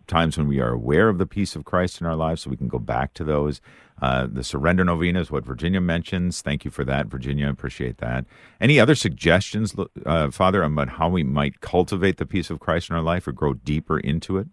[0.08, 2.58] times when we are aware of the peace of christ in our lives so we
[2.58, 3.62] can go back to those
[4.02, 6.42] uh, the surrender novena is what Virginia mentions.
[6.42, 7.50] Thank you for that, Virginia.
[7.50, 8.26] Appreciate that.
[8.60, 12.96] Any other suggestions, uh, Father, about how we might cultivate the peace of Christ in
[12.96, 14.48] our life or grow deeper into it?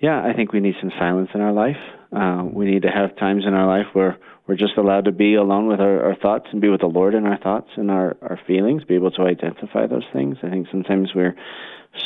[0.00, 1.76] Yeah, I think we need some silence in our life.
[2.16, 5.34] Uh, we need to have times in our life where we're just allowed to be
[5.34, 8.16] alone with our, our thoughts and be with the Lord in our thoughts and our,
[8.20, 10.36] our feelings, be able to identify those things.
[10.42, 11.34] I think sometimes we're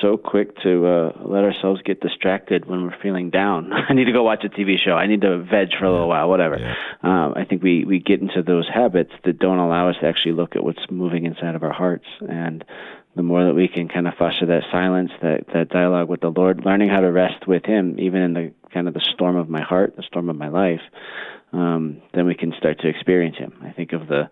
[0.00, 3.72] so quick to uh, let ourselves get distracted when we're feeling down.
[3.88, 4.92] I need to go watch a TV show.
[4.92, 6.58] I need to veg for a little while, whatever.
[6.58, 6.74] Yeah.
[7.02, 10.32] Um, I think we, we get into those habits that don't allow us to actually
[10.32, 12.06] look at what's moving inside of our hearts.
[12.20, 12.64] And
[13.16, 16.30] the more that we can kind of foster that silence, that, that dialogue with the
[16.30, 19.48] Lord, learning how to rest with Him, even in the kind of the storm of
[19.48, 20.82] my heart, the storm of my life,
[21.52, 23.52] um, then we can start to experience Him.
[23.62, 24.28] I think of the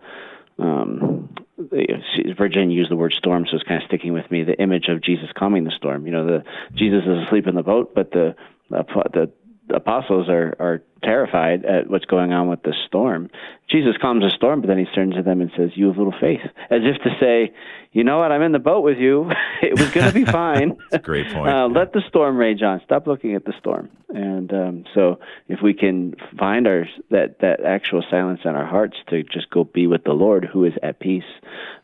[0.59, 4.43] um, Virginia used the word storm, so it's kind of sticking with me.
[4.43, 6.05] The image of Jesus calming the storm.
[6.05, 6.43] You know, the
[6.75, 8.35] Jesus is asleep in the boat, but the
[8.69, 9.31] the, the
[9.73, 13.29] apostles are are terrified at what's going on with the storm.
[13.69, 16.13] Jesus calms the storm, but then he turns to them and says, "You have little
[16.19, 17.53] faith," as if to say,
[17.91, 18.31] "You know what?
[18.31, 19.29] I'm in the boat with you.
[19.61, 20.77] it was going to be fine.
[21.03, 21.53] great point.
[21.53, 22.81] Uh, let the storm rage on.
[22.85, 27.63] Stop looking at the storm." And um, so, if we can find our that that
[27.63, 30.99] actual silence in our hearts to just go be with the Lord, who is at
[30.99, 31.29] peace,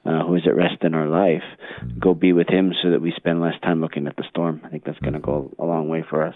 [0.05, 1.43] uh, who is at rest in our life,
[1.84, 1.99] mm-hmm.
[1.99, 4.61] go be with Him, so that we spend less time looking at the storm.
[4.63, 6.36] I think that's going to go a long way for us.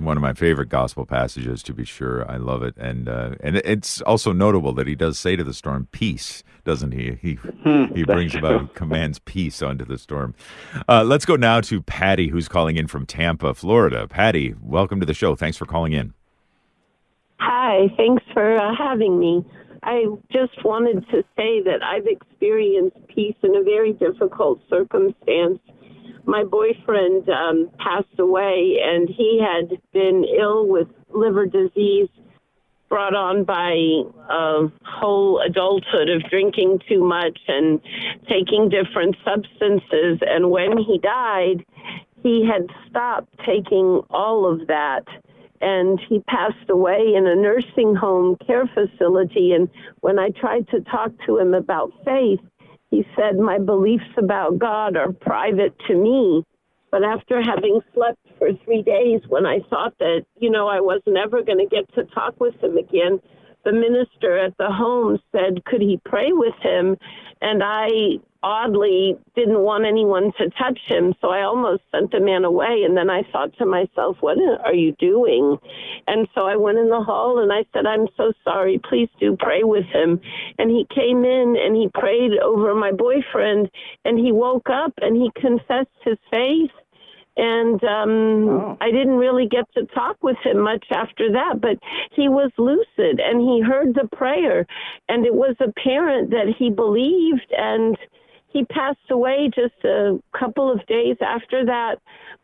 [0.00, 2.28] One of my favorite gospel passages, to be sure.
[2.30, 5.54] I love it, and uh, and it's also notable that he does say to the
[5.54, 7.18] storm, "Peace," doesn't he?
[7.20, 10.34] He Hmm, he brings about, he commands peace onto the storm.
[10.88, 14.08] Uh, let's go now to Patty, who's calling in from Tampa, Florida.
[14.08, 15.36] Patty, welcome to the show.
[15.36, 16.14] Thanks for calling in.
[17.38, 19.44] Hi, thanks for uh, having me.
[19.82, 25.58] I just wanted to say that I've experienced peace in a very difficult circumstance.
[26.24, 32.08] My boyfriend um, passed away, and he had been ill with liver disease
[32.88, 33.72] brought on by
[34.28, 37.80] a whole adulthood of drinking too much and
[38.28, 40.18] taking different substances.
[40.22, 41.64] And when he died,
[42.22, 45.04] he had stopped taking all of that
[45.60, 49.52] and he passed away in a nursing home care facility.
[49.52, 49.68] And
[50.00, 52.40] when I tried to talk to him about faith,
[52.90, 56.44] he said, My beliefs about God are private to me.
[56.90, 61.00] But after having slept for three days, when I thought that, you know, I was
[61.06, 63.20] never going to get to talk with him again,
[63.64, 66.96] the minister at the home said, Could he pray with him?
[67.40, 72.44] And I oddly didn't want anyone to touch him, so I almost sent the man
[72.44, 72.84] away.
[72.86, 75.58] And then I thought to myself, What are you doing?
[76.06, 78.80] And so I went in the hall and I said, I'm so sorry.
[78.88, 80.20] Please do pray with him.
[80.58, 83.70] And he came in and he prayed over my boyfriend,
[84.04, 86.70] and he woke up and he confessed his faith
[87.36, 88.76] and um Oh.
[88.80, 91.78] I didn't really get to talk with him much after that, but
[92.12, 94.66] he was lucid and he heard the prayer
[95.08, 97.96] and it was apparent that he believed and
[98.50, 101.96] he passed away just a couple of days after that,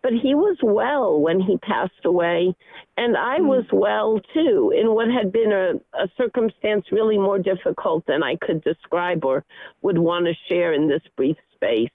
[0.02, 2.54] but he was well when he passed away
[2.96, 3.48] and I hmm.
[3.48, 8.36] was well too in what had been a, a circumstance really more difficult than I
[8.36, 9.44] could describe or
[9.82, 11.90] would want to share in this brief space.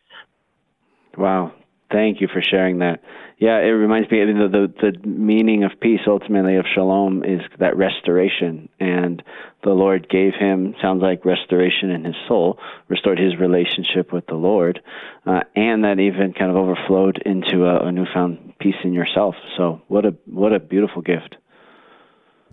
[1.17, 1.53] Wow.
[1.91, 3.01] Thank you for sharing that.
[3.37, 7.75] Yeah, it reminds me the, the the meaning of peace ultimately of shalom is that
[7.75, 9.23] restoration and
[9.63, 14.35] the Lord gave him sounds like restoration in his soul, restored his relationship with the
[14.35, 14.81] Lord,
[15.25, 19.35] uh, and that even kind of overflowed into a, a newfound peace in yourself.
[19.57, 21.35] So what a what a beautiful gift.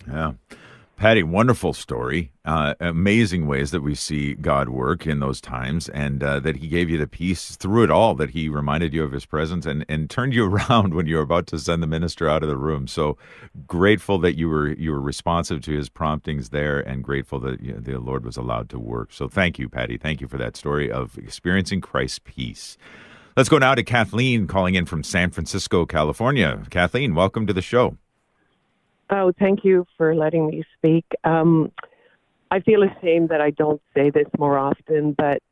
[0.06, 0.32] Yeah.
[0.98, 2.32] Patty, wonderful story.
[2.44, 6.66] Uh, amazing ways that we see God work in those times, and uh, that He
[6.66, 9.86] gave you the peace through it all, that He reminded you of His presence and,
[9.88, 12.56] and turned you around when you were about to send the minister out of the
[12.56, 12.88] room.
[12.88, 13.16] So
[13.64, 17.74] grateful that you were you were responsive to His promptings there, and grateful that you
[17.74, 19.12] know, the Lord was allowed to work.
[19.12, 19.98] So thank you, Patty.
[19.98, 22.76] Thank you for that story of experiencing Christ's peace.
[23.36, 26.60] Let's go now to Kathleen calling in from San Francisco, California.
[26.70, 27.96] Kathleen, welcome to the show.
[29.10, 31.04] Oh, thank you for letting me speak.
[31.24, 31.72] Um,
[32.50, 35.42] I feel ashamed that I don't say this more often, but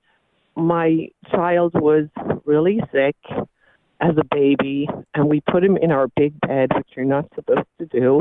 [0.57, 2.07] my child was
[2.44, 3.16] really sick
[4.00, 7.66] as a baby, and we put him in our big bed, which you're not supposed
[7.78, 8.20] to do.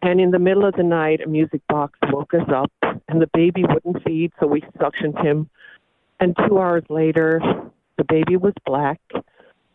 [0.00, 2.72] And in the middle of the night, a music box woke us up,
[3.08, 5.50] and the baby wouldn't feed, so we suctioned him.
[6.20, 7.40] And two hours later,
[7.98, 9.00] the baby was black.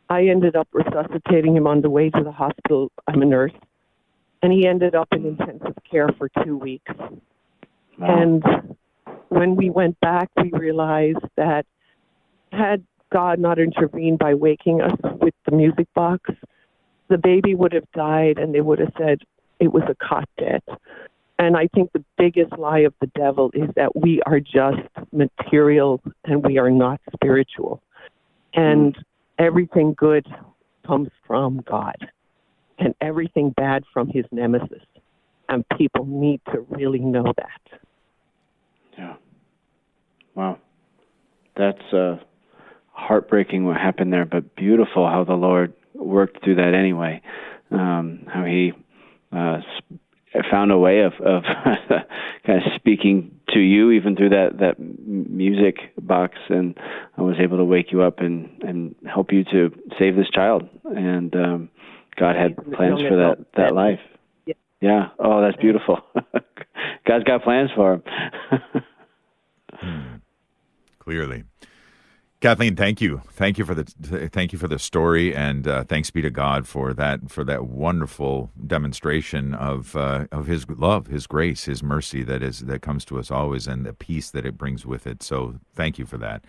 [0.10, 2.92] I ended up resuscitating him on the way to the hospital.
[3.08, 3.54] I'm a nurse
[4.42, 6.92] and he ended up in intensive care for two weeks.
[8.00, 8.44] And
[9.30, 11.66] when we went back, we realized that
[12.52, 16.30] had God not intervened by waking us with the music box,
[17.10, 19.20] the baby would have died and they would have said
[19.60, 20.64] it was a cot death.
[21.38, 26.02] And I think the biggest lie of the devil is that we are just material
[26.26, 27.82] and we are not spiritual.
[28.54, 29.02] And hmm.
[29.38, 30.28] everything good
[30.86, 31.98] comes from God
[32.80, 34.84] and everything bad from his nemesis.
[35.48, 37.80] And people need to really know that.
[38.98, 39.16] Yeah.
[40.36, 40.60] Wow.
[41.58, 42.18] That's uh,
[42.92, 47.22] heartbreaking what happened there, but beautiful how the Lord worked through that anyway.
[47.72, 48.74] Um, how He
[49.32, 49.58] uh,
[50.52, 51.44] found a way of, of
[52.46, 56.78] kind of speaking to you even through that that music box, and
[57.18, 60.70] I was able to wake you up and and help you to save this child.
[60.86, 61.70] And um,
[62.20, 63.54] God had plans for that adult.
[63.56, 64.00] that life.
[64.46, 64.54] Yeah.
[64.82, 65.10] Yeah.
[65.20, 66.00] Oh, that's beautiful.
[67.08, 68.04] God's got plans for him.
[71.00, 71.44] Clearly.
[72.42, 73.84] Kathleen, thank you, thank you for the
[74.32, 77.66] thank you for the story, and uh, thanks be to God for that for that
[77.66, 83.04] wonderful demonstration of uh, of His love, His grace, His mercy that is that comes
[83.06, 85.22] to us always, and the peace that it brings with it.
[85.22, 86.46] So, thank you for that.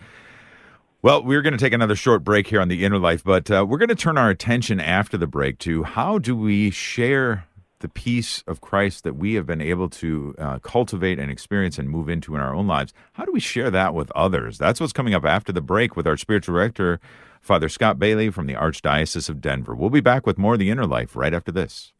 [1.03, 3.65] Well, we're going to take another short break here on the inner life, but uh,
[3.67, 7.47] we're going to turn our attention after the break to how do we share
[7.79, 11.89] the peace of Christ that we have been able to uh, cultivate and experience and
[11.89, 14.59] move into in our own lives, how do we share that with others?
[14.59, 16.99] That's what's coming up after the break with our spiritual director,
[17.41, 19.73] Father Scott Bailey from the Archdiocese of Denver.
[19.73, 21.93] We'll be back with more of the inner life right after this.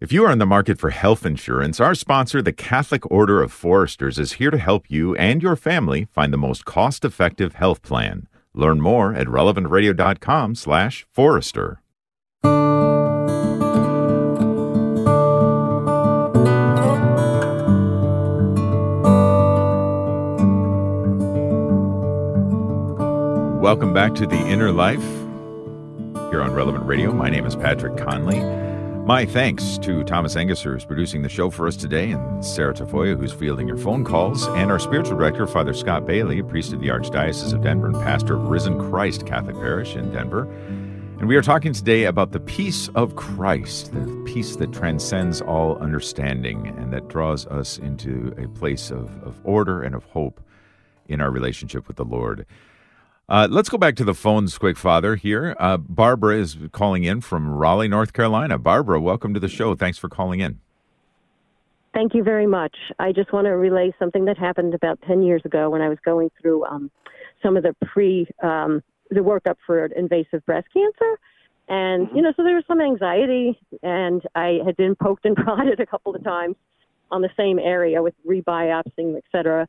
[0.00, 3.52] If you are in the market for health insurance, our sponsor, the Catholic Order of
[3.52, 8.26] Foresters, is here to help you and your family find the most cost-effective health plan.
[8.54, 11.82] Learn more at relevantradio.com/forester.
[23.60, 25.04] Welcome back to The Inner Life
[26.30, 27.12] here on Relevant Radio.
[27.12, 28.69] My name is Patrick Conley.
[29.10, 33.18] My thanks to Thomas Engesser, who's producing the show for us today, and Sarah Tafoya,
[33.18, 36.90] who's fielding your phone calls, and our spiritual director, Father Scott Bailey, priest of the
[36.90, 40.42] Archdiocese of Denver and pastor of Risen Christ Catholic Parish in Denver.
[41.18, 45.76] And we are talking today about the peace of Christ, the peace that transcends all
[45.78, 50.40] understanding and that draws us into a place of, of order and of hope
[51.08, 52.46] in our relationship with the Lord.
[53.30, 55.54] Uh, let's go back to the phones quick, Father, here.
[55.60, 58.58] Uh, Barbara is calling in from Raleigh, North Carolina.
[58.58, 59.76] Barbara, welcome to the show.
[59.76, 60.58] Thanks for calling in.
[61.94, 62.76] Thank you very much.
[62.98, 65.98] I just want to relay something that happened about 10 years ago when I was
[66.04, 66.90] going through um,
[67.40, 71.16] some of the pre, um, the workup for invasive breast cancer.
[71.68, 75.78] And, you know, so there was some anxiety, and I had been poked and prodded
[75.78, 76.56] a couple of times
[77.12, 79.68] on the same area with rebiopsying, et cetera.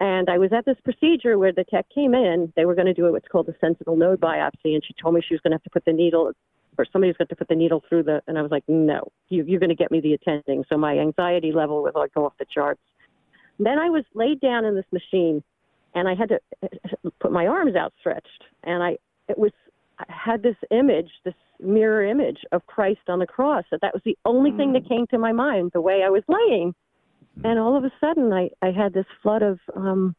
[0.00, 2.52] And I was at this procedure where the tech came in.
[2.56, 5.22] They were going to do what's called a sentinel node biopsy, and she told me
[5.26, 6.32] she was going to have to put the needle,
[6.76, 8.20] or somebody's going to put the needle through the.
[8.26, 10.64] And I was like, no, you, you're going to get me the attending.
[10.68, 12.80] So my anxiety level was like off the charts.
[13.58, 15.42] Then I was laid down in this machine,
[15.94, 16.40] and I had to
[17.20, 19.52] put my arms outstretched, and I it was
[19.98, 23.64] I had this image, this mirror image of Christ on the cross.
[23.70, 24.56] That that was the only mm.
[24.56, 25.70] thing that came to my mind.
[25.72, 26.74] The way I was laying
[27.42, 30.14] and all of a sudden I, I had this flood of um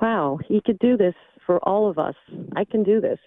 [0.00, 1.14] wow he could do this
[1.46, 2.14] for all of us
[2.56, 3.18] i can do this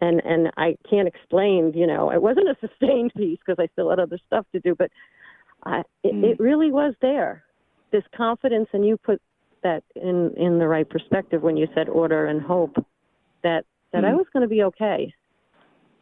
[0.00, 3.90] and and i can't explain you know it wasn't a sustained peace because i still
[3.90, 4.90] had other stuff to do but
[5.64, 6.24] I, it, mm.
[6.24, 7.44] it really was there
[7.92, 9.20] this confidence and you put
[9.62, 12.76] that in in the right perspective when you said order and hope
[13.42, 14.10] that that mm.
[14.10, 15.12] i was going to be okay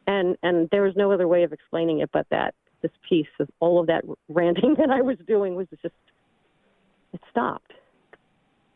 [0.06, 2.54] and and there was no other way of explaining it but that
[2.84, 5.94] this piece of all of that ranting that I was doing was just
[7.14, 7.72] it stopped,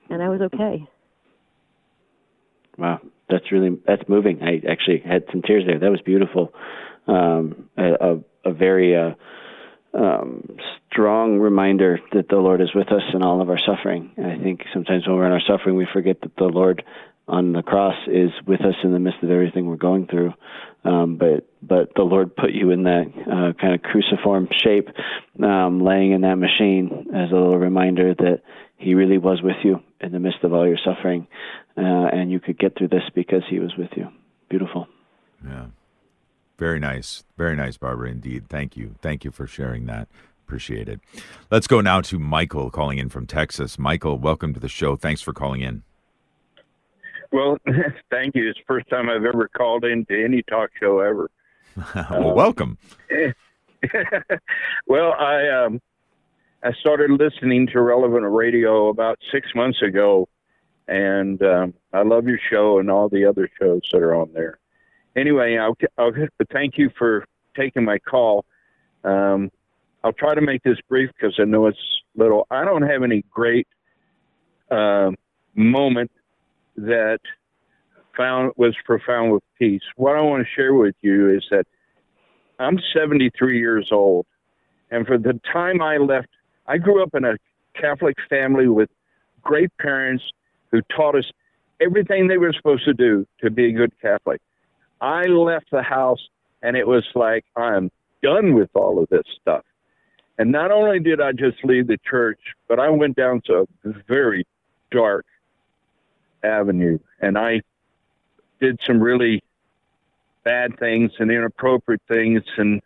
[0.08, 0.88] and I was okay.
[2.78, 4.42] Wow, that's really that's moving.
[4.42, 5.80] I actually had some tears there.
[5.80, 6.54] That was beautiful.
[7.08, 9.14] Um, a, a, very uh,
[9.94, 10.58] um,
[10.90, 14.12] strong reminder that the Lord is with us in all of our suffering.
[14.18, 16.84] I think sometimes when we're in our suffering, we forget that the Lord
[17.28, 20.32] on the cross is with us in the midst of everything we're going through.
[20.84, 24.88] Um, but but the Lord put you in that uh, kind of cruciform shape,
[25.42, 28.42] um, laying in that machine as a little reminder that
[28.76, 31.26] He really was with you in the midst of all your suffering,
[31.76, 31.80] uh,
[32.12, 34.08] and you could get through this because He was with you.
[34.48, 34.86] Beautiful.
[35.44, 35.66] Yeah.
[36.58, 37.24] Very nice.
[37.36, 38.48] Very nice, Barbara, indeed.
[38.48, 38.94] Thank you.
[39.00, 40.08] Thank you for sharing that.
[40.46, 41.00] Appreciate it.
[41.50, 43.78] Let's go now to Michael calling in from Texas.
[43.78, 44.96] Michael, welcome to the show.
[44.96, 45.82] Thanks for calling in.
[47.30, 47.58] Well,
[48.10, 48.48] thank you.
[48.48, 51.30] It's the first time I've ever called into any talk show ever.
[52.10, 52.78] well, um, welcome.
[54.86, 55.80] well, I um,
[56.62, 60.28] I started listening to Relevant Radio about six months ago,
[60.88, 64.58] and um, I love your show and all the other shows that are on there.
[65.16, 66.12] Anyway, I'll, I'll
[66.52, 67.24] thank you for
[67.56, 68.44] taking my call.
[69.04, 69.50] Um,
[70.02, 71.78] I'll try to make this brief because I know it's
[72.16, 72.46] little.
[72.50, 73.66] I don't have any great
[74.70, 75.10] uh,
[75.54, 76.10] moment
[76.86, 77.18] that
[78.16, 79.82] found was profound with peace.
[79.96, 81.66] What I want to share with you is that
[82.58, 84.26] I'm 73 years old,
[84.90, 86.28] and for the time I left,
[86.66, 87.36] I grew up in a
[87.74, 88.90] Catholic family with
[89.42, 90.24] great parents
[90.72, 91.24] who taught us
[91.80, 94.40] everything they were supposed to do to be a good Catholic.
[95.00, 96.20] I left the house,
[96.62, 97.90] and it was like I'm
[98.22, 99.64] done with all of this stuff.
[100.38, 103.92] And not only did I just leave the church, but I went down to a
[104.08, 104.44] very
[104.90, 105.26] dark
[106.42, 107.60] avenue, and I
[108.60, 109.42] did some really
[110.44, 112.80] bad things and inappropriate things, and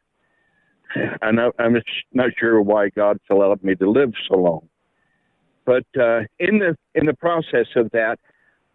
[1.22, 1.76] I'm not, I'm
[2.12, 4.68] not sure why God allowed me to live so long.
[5.64, 8.18] But uh, in the in the process of that,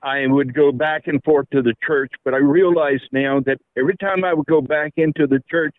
[0.01, 2.11] I would go back and forth to the church.
[2.23, 5.75] But I realized now that every time I would go back into the church,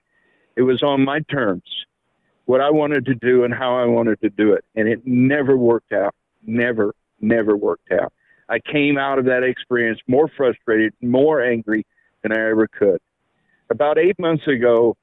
[0.57, 1.63] it was on my terms,
[2.45, 5.57] what I wanted to do and how I wanted to do it, and it never
[5.57, 6.15] worked out.
[6.47, 8.13] Never, never worked out.
[8.49, 11.85] I came out of that experience more frustrated, more angry
[12.23, 12.99] than I ever could.
[13.71, 14.97] About eight months ago,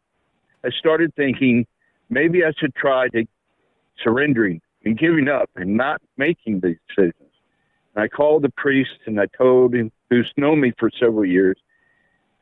[0.63, 1.67] I started thinking
[2.09, 3.25] maybe I should try to
[4.03, 7.31] surrendering and giving up and not making these decisions.
[7.95, 11.57] And I called the priest and I told him, who's known me for several years,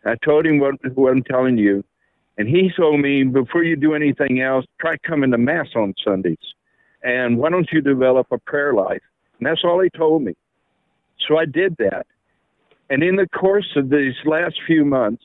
[0.05, 1.83] I told him what, what I'm telling you.
[2.37, 6.37] And he told me, before you do anything else, try coming to Mass on Sundays.
[7.03, 9.01] And why don't you develop a prayer life?
[9.37, 10.33] And that's all he told me.
[11.27, 12.05] So I did that.
[12.89, 15.23] And in the course of these last few months,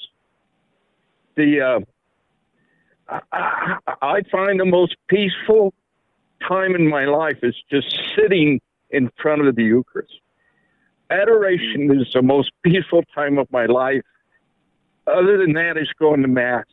[1.37, 5.75] the uh, I, I find the most peaceful
[6.47, 10.21] time in my life is just sitting in front of the Eucharist.
[11.11, 14.03] Adoration is the most peaceful time of my life.
[15.07, 16.67] Other than that, is going to Mass.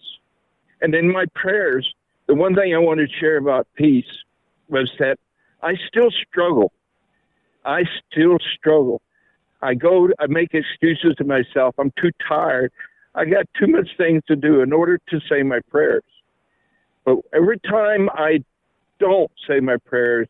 [0.81, 1.89] And in my prayers,
[2.27, 4.05] the one thing I want to share about peace
[4.67, 5.17] was that
[5.61, 6.73] I still struggle.
[7.63, 9.01] I still struggle.
[9.61, 11.75] I go, I make excuses to myself.
[11.77, 12.71] I'm too tired.
[13.13, 16.03] I got too much things to do in order to say my prayers.
[17.05, 18.43] But every time I
[18.99, 20.27] don't say my prayers,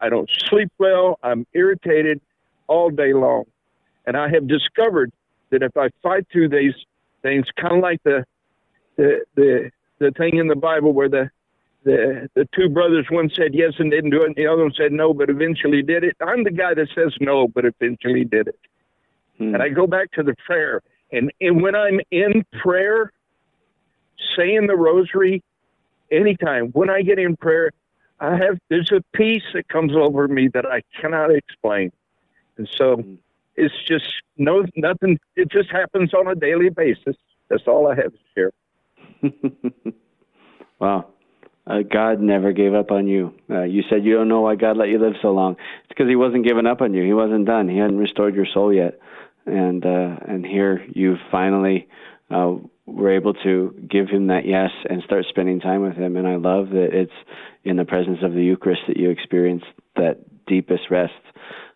[0.00, 1.18] I don't sleep well.
[1.22, 2.20] I'm irritated
[2.66, 3.44] all day long.
[4.06, 5.12] And I have discovered
[5.50, 6.74] that if I fight through these
[7.22, 8.24] things, kind of like the,
[8.96, 11.30] the, the, the thing in the Bible where the,
[11.84, 14.72] the, the two brothers, one said yes and didn't do it, and the other one
[14.76, 16.16] said no, but eventually did it.
[16.20, 18.58] I'm the guy that says no, but eventually did it.
[19.38, 19.54] Hmm.
[19.54, 20.80] And I go back to the prayer.
[21.12, 23.12] And, and when I'm in prayer,
[24.36, 25.42] saying the rosary,
[26.10, 27.70] anytime, when I get in prayer,
[28.20, 31.92] I have there's a peace that comes over me that I cannot explain,
[32.56, 33.18] and so mm.
[33.56, 34.06] it's just
[34.38, 35.18] no nothing.
[35.36, 37.16] It just happens on a daily basis.
[37.48, 38.52] That's all I have to share.
[40.78, 41.06] wow.
[41.66, 43.32] Uh, God never gave up on you.
[43.48, 45.52] Uh, you said you don't know why God let you live so long.
[45.52, 47.02] It's because He wasn't giving up on you.
[47.04, 47.68] He wasn't done.
[47.68, 48.98] He hadn't restored your soul yet,
[49.46, 51.88] and uh, and here you finally
[52.30, 56.16] uh, were able to give Him that yes and start spending time with Him.
[56.16, 57.12] And I love that it's
[57.64, 59.64] in the presence of the Eucharist that you experience
[59.96, 61.12] that deepest rest.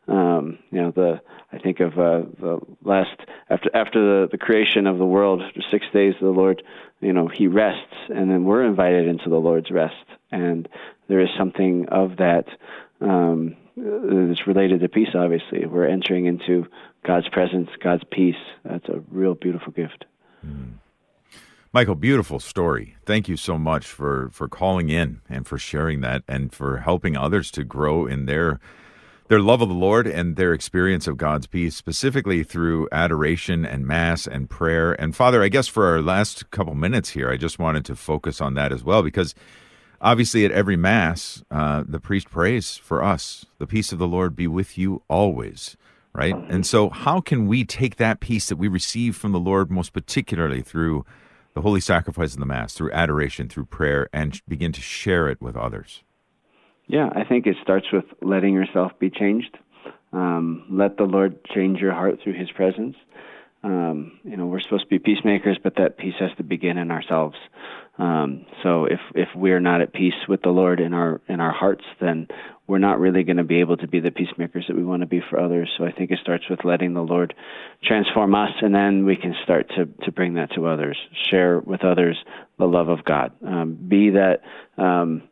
[0.08, 1.20] Um, you know, the
[1.52, 5.86] I think of uh, the last after after the, the creation of the world, six
[5.92, 6.62] days of the Lord,
[7.00, 9.94] you know, He rests, and then we're invited into the Lord's rest,
[10.30, 10.68] and
[11.08, 12.46] there is something of that
[13.00, 15.08] um, that's related to peace.
[15.14, 16.66] Obviously, we're entering into
[17.06, 18.36] God's presence, God's peace.
[18.64, 20.04] That's a real beautiful gift.
[20.44, 20.74] Mm.
[21.72, 22.96] Michael, beautiful story.
[23.04, 27.16] Thank you so much for for calling in and for sharing that and for helping
[27.16, 28.58] others to grow in their
[29.28, 33.86] their love of the Lord and their experience of God's peace, specifically through adoration and
[33.86, 34.92] mass and prayer.
[35.00, 38.40] And Father, I guess for our last couple minutes here, I just wanted to focus
[38.40, 39.34] on that as well because
[40.00, 43.46] obviously at every mass, uh, the priest prays for us.
[43.58, 45.76] The peace of the Lord be with you always
[46.18, 46.34] right?
[46.48, 49.92] And so, how can we take that peace that we receive from the Lord, most
[49.92, 51.04] particularly through
[51.54, 55.40] the holy sacrifice of the Mass, through adoration, through prayer, and begin to share it
[55.40, 56.02] with others?
[56.88, 59.56] Yeah, I think it starts with letting yourself be changed.
[60.12, 62.96] Um, let the Lord change your heart through His presence.
[63.62, 66.90] Um, you know, we're supposed to be peacemakers, but that peace has to begin in
[66.90, 67.36] ourselves.
[67.98, 71.52] Um, so if if we're not at peace with the Lord in our in our
[71.52, 72.28] hearts, then
[72.68, 75.06] we're not really going to be able to be the peacemakers that we want to
[75.06, 75.68] be for others.
[75.76, 77.34] So I think it starts with letting the Lord
[77.82, 80.96] transform us, and then we can start to to bring that to others.
[81.28, 82.16] Share with others
[82.58, 83.32] the love of God.
[83.44, 84.42] Um, be that
[84.78, 85.24] um,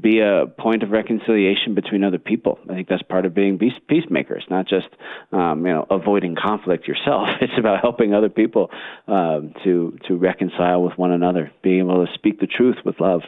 [0.00, 2.58] be a point of reconciliation between other people.
[2.70, 4.88] I think that's part of being peace, peacemakers, not just
[5.30, 7.28] um, you know avoiding conflict yourself.
[7.40, 8.70] It's about helping other people
[9.06, 13.22] um, to to reconcile with one another, being able to speak the truth with love,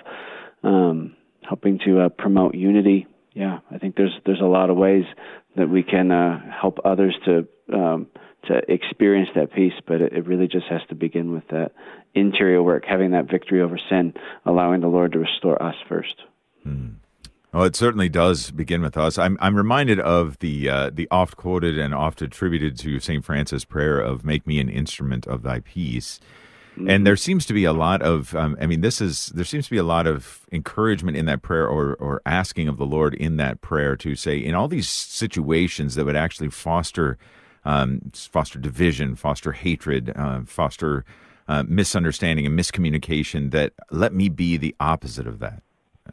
[0.62, 3.06] um, helping to uh, promote unity.
[3.34, 5.04] Yeah, I think there's there's a lot of ways
[5.56, 8.06] that we can uh, help others to um,
[8.48, 11.72] to experience that peace, but it, it really just has to begin with that
[12.14, 14.14] interior work, having that victory over sin,
[14.46, 16.14] allowing the Lord to restore us first.
[16.66, 16.88] Hmm.
[17.52, 19.16] Well, it certainly does begin with us.
[19.18, 23.64] I'm I'm reminded of the uh, the oft quoted and oft attributed to Saint Francis
[23.64, 26.20] prayer of "Make me an instrument of Thy peace."
[26.76, 26.90] Mm-hmm.
[26.90, 29.64] And there seems to be a lot of, um, I mean, this is there seems
[29.64, 33.14] to be a lot of encouragement in that prayer, or or asking of the Lord
[33.14, 37.16] in that prayer to say, in all these situations that would actually foster,
[37.64, 41.06] um, foster division, foster hatred, uh, foster
[41.48, 45.62] uh, misunderstanding and miscommunication, that let me be the opposite of that.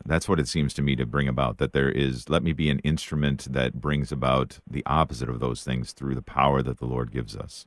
[0.06, 1.58] That's what it seems to me to bring about.
[1.58, 5.64] That there is, let me be an instrument that brings about the opposite of those
[5.64, 7.66] things through the power that the Lord gives us.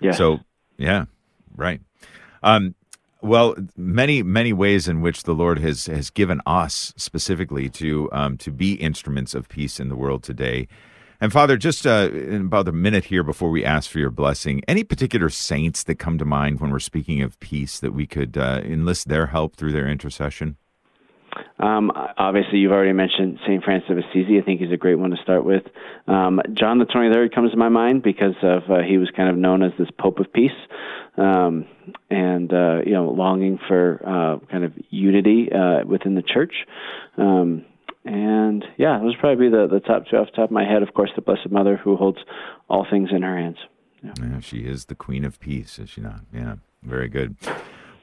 [0.00, 0.12] Yeah.
[0.12, 0.40] So,
[0.76, 1.06] yeah,
[1.56, 1.80] right.
[2.42, 2.74] Um,
[3.20, 8.36] well, many many ways in which the Lord has has given us specifically to um,
[8.38, 10.68] to be instruments of peace in the world today.
[11.20, 14.62] And Father, just uh, in about a minute here before we ask for your blessing,
[14.68, 18.38] any particular saints that come to mind when we're speaking of peace that we could
[18.38, 20.56] uh, enlist their help through their intercession?
[21.58, 23.62] Um, obviously, you've already mentioned St.
[23.64, 24.38] Francis of Assisi.
[24.38, 25.64] I think he's a great one to start with.
[26.06, 29.36] Um, John the 23rd comes to my mind because of uh, he was kind of
[29.36, 30.50] known as this Pope of Peace,
[31.16, 31.66] um,
[32.10, 36.54] and uh, you know, longing for uh, kind of unity uh, within the church.
[37.16, 37.64] Um,
[38.04, 40.64] and yeah, those would probably be the, the top two off the top of my
[40.64, 40.82] head.
[40.82, 42.18] Of course, the Blessed Mother, who holds
[42.68, 43.58] all things in her hands.
[44.02, 44.12] Yeah.
[44.22, 46.20] yeah she is the Queen of Peace, is she not?
[46.32, 47.36] Yeah, very good.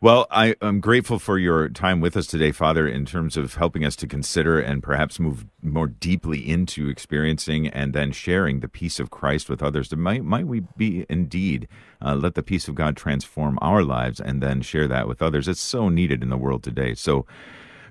[0.01, 3.85] Well, I, am grateful for your time with us today, Father, in terms of helping
[3.85, 8.99] us to consider and perhaps move more deeply into experiencing and then sharing the peace
[8.99, 9.95] of Christ with others.
[9.95, 11.69] Might, might we be indeed
[12.01, 15.47] uh, let the peace of God transform our lives and then share that with others?
[15.47, 16.93] It's so needed in the world today.
[16.93, 17.25] So,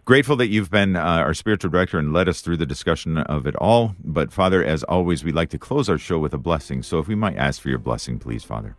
[0.07, 3.47] Grateful that you've been uh, our spiritual director and led us through the discussion of
[3.47, 3.97] it all.
[4.05, 6.83] But, Father, as always, we'd like to close our show with a blessing.
[6.83, 8.77] So, if we might ask for your blessing, please, Father.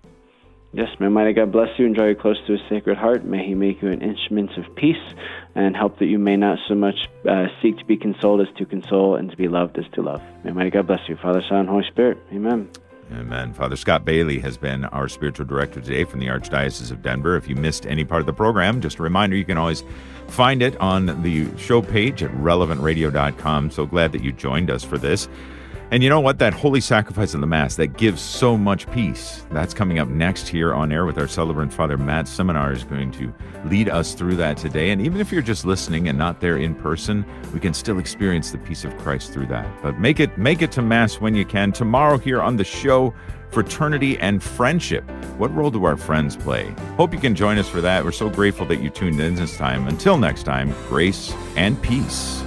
[0.76, 3.24] Yes, may Almighty God bless you and draw you close to His sacred heart.
[3.24, 4.98] May He make you an instrument of peace
[5.56, 8.66] and help that you may not so much uh, seek to be consoled as to
[8.66, 10.22] console and to be loved as to love.
[10.44, 12.18] May Almighty God bless you, Father, Son, Holy Spirit.
[12.34, 12.70] Amen.
[13.14, 13.54] Amen.
[13.54, 17.38] Father Scott Bailey has been our spiritual director today from the Archdiocese of Denver.
[17.38, 19.86] If you missed any part of the program, just a reminder you can always
[20.28, 23.72] find it on the show page at relevantradio.com.
[23.72, 25.30] So glad that you joined us for this.
[25.96, 26.40] And you know what?
[26.40, 29.46] That holy sacrifice of the Mass that gives so much peace.
[29.52, 33.12] That's coming up next here on air with our celebrant Father Matt Seminar is going
[33.12, 33.34] to
[33.64, 34.90] lead us through that today.
[34.90, 37.24] And even if you're just listening and not there in person,
[37.54, 39.66] we can still experience the peace of Christ through that.
[39.82, 41.72] But make it make it to Mass when you can.
[41.72, 43.14] Tomorrow here on the show,
[43.52, 45.10] fraternity and friendship.
[45.38, 46.76] What role do our friends play?
[46.98, 48.04] Hope you can join us for that.
[48.04, 49.88] We're so grateful that you tuned in this time.
[49.88, 52.44] Until next time, grace and peace.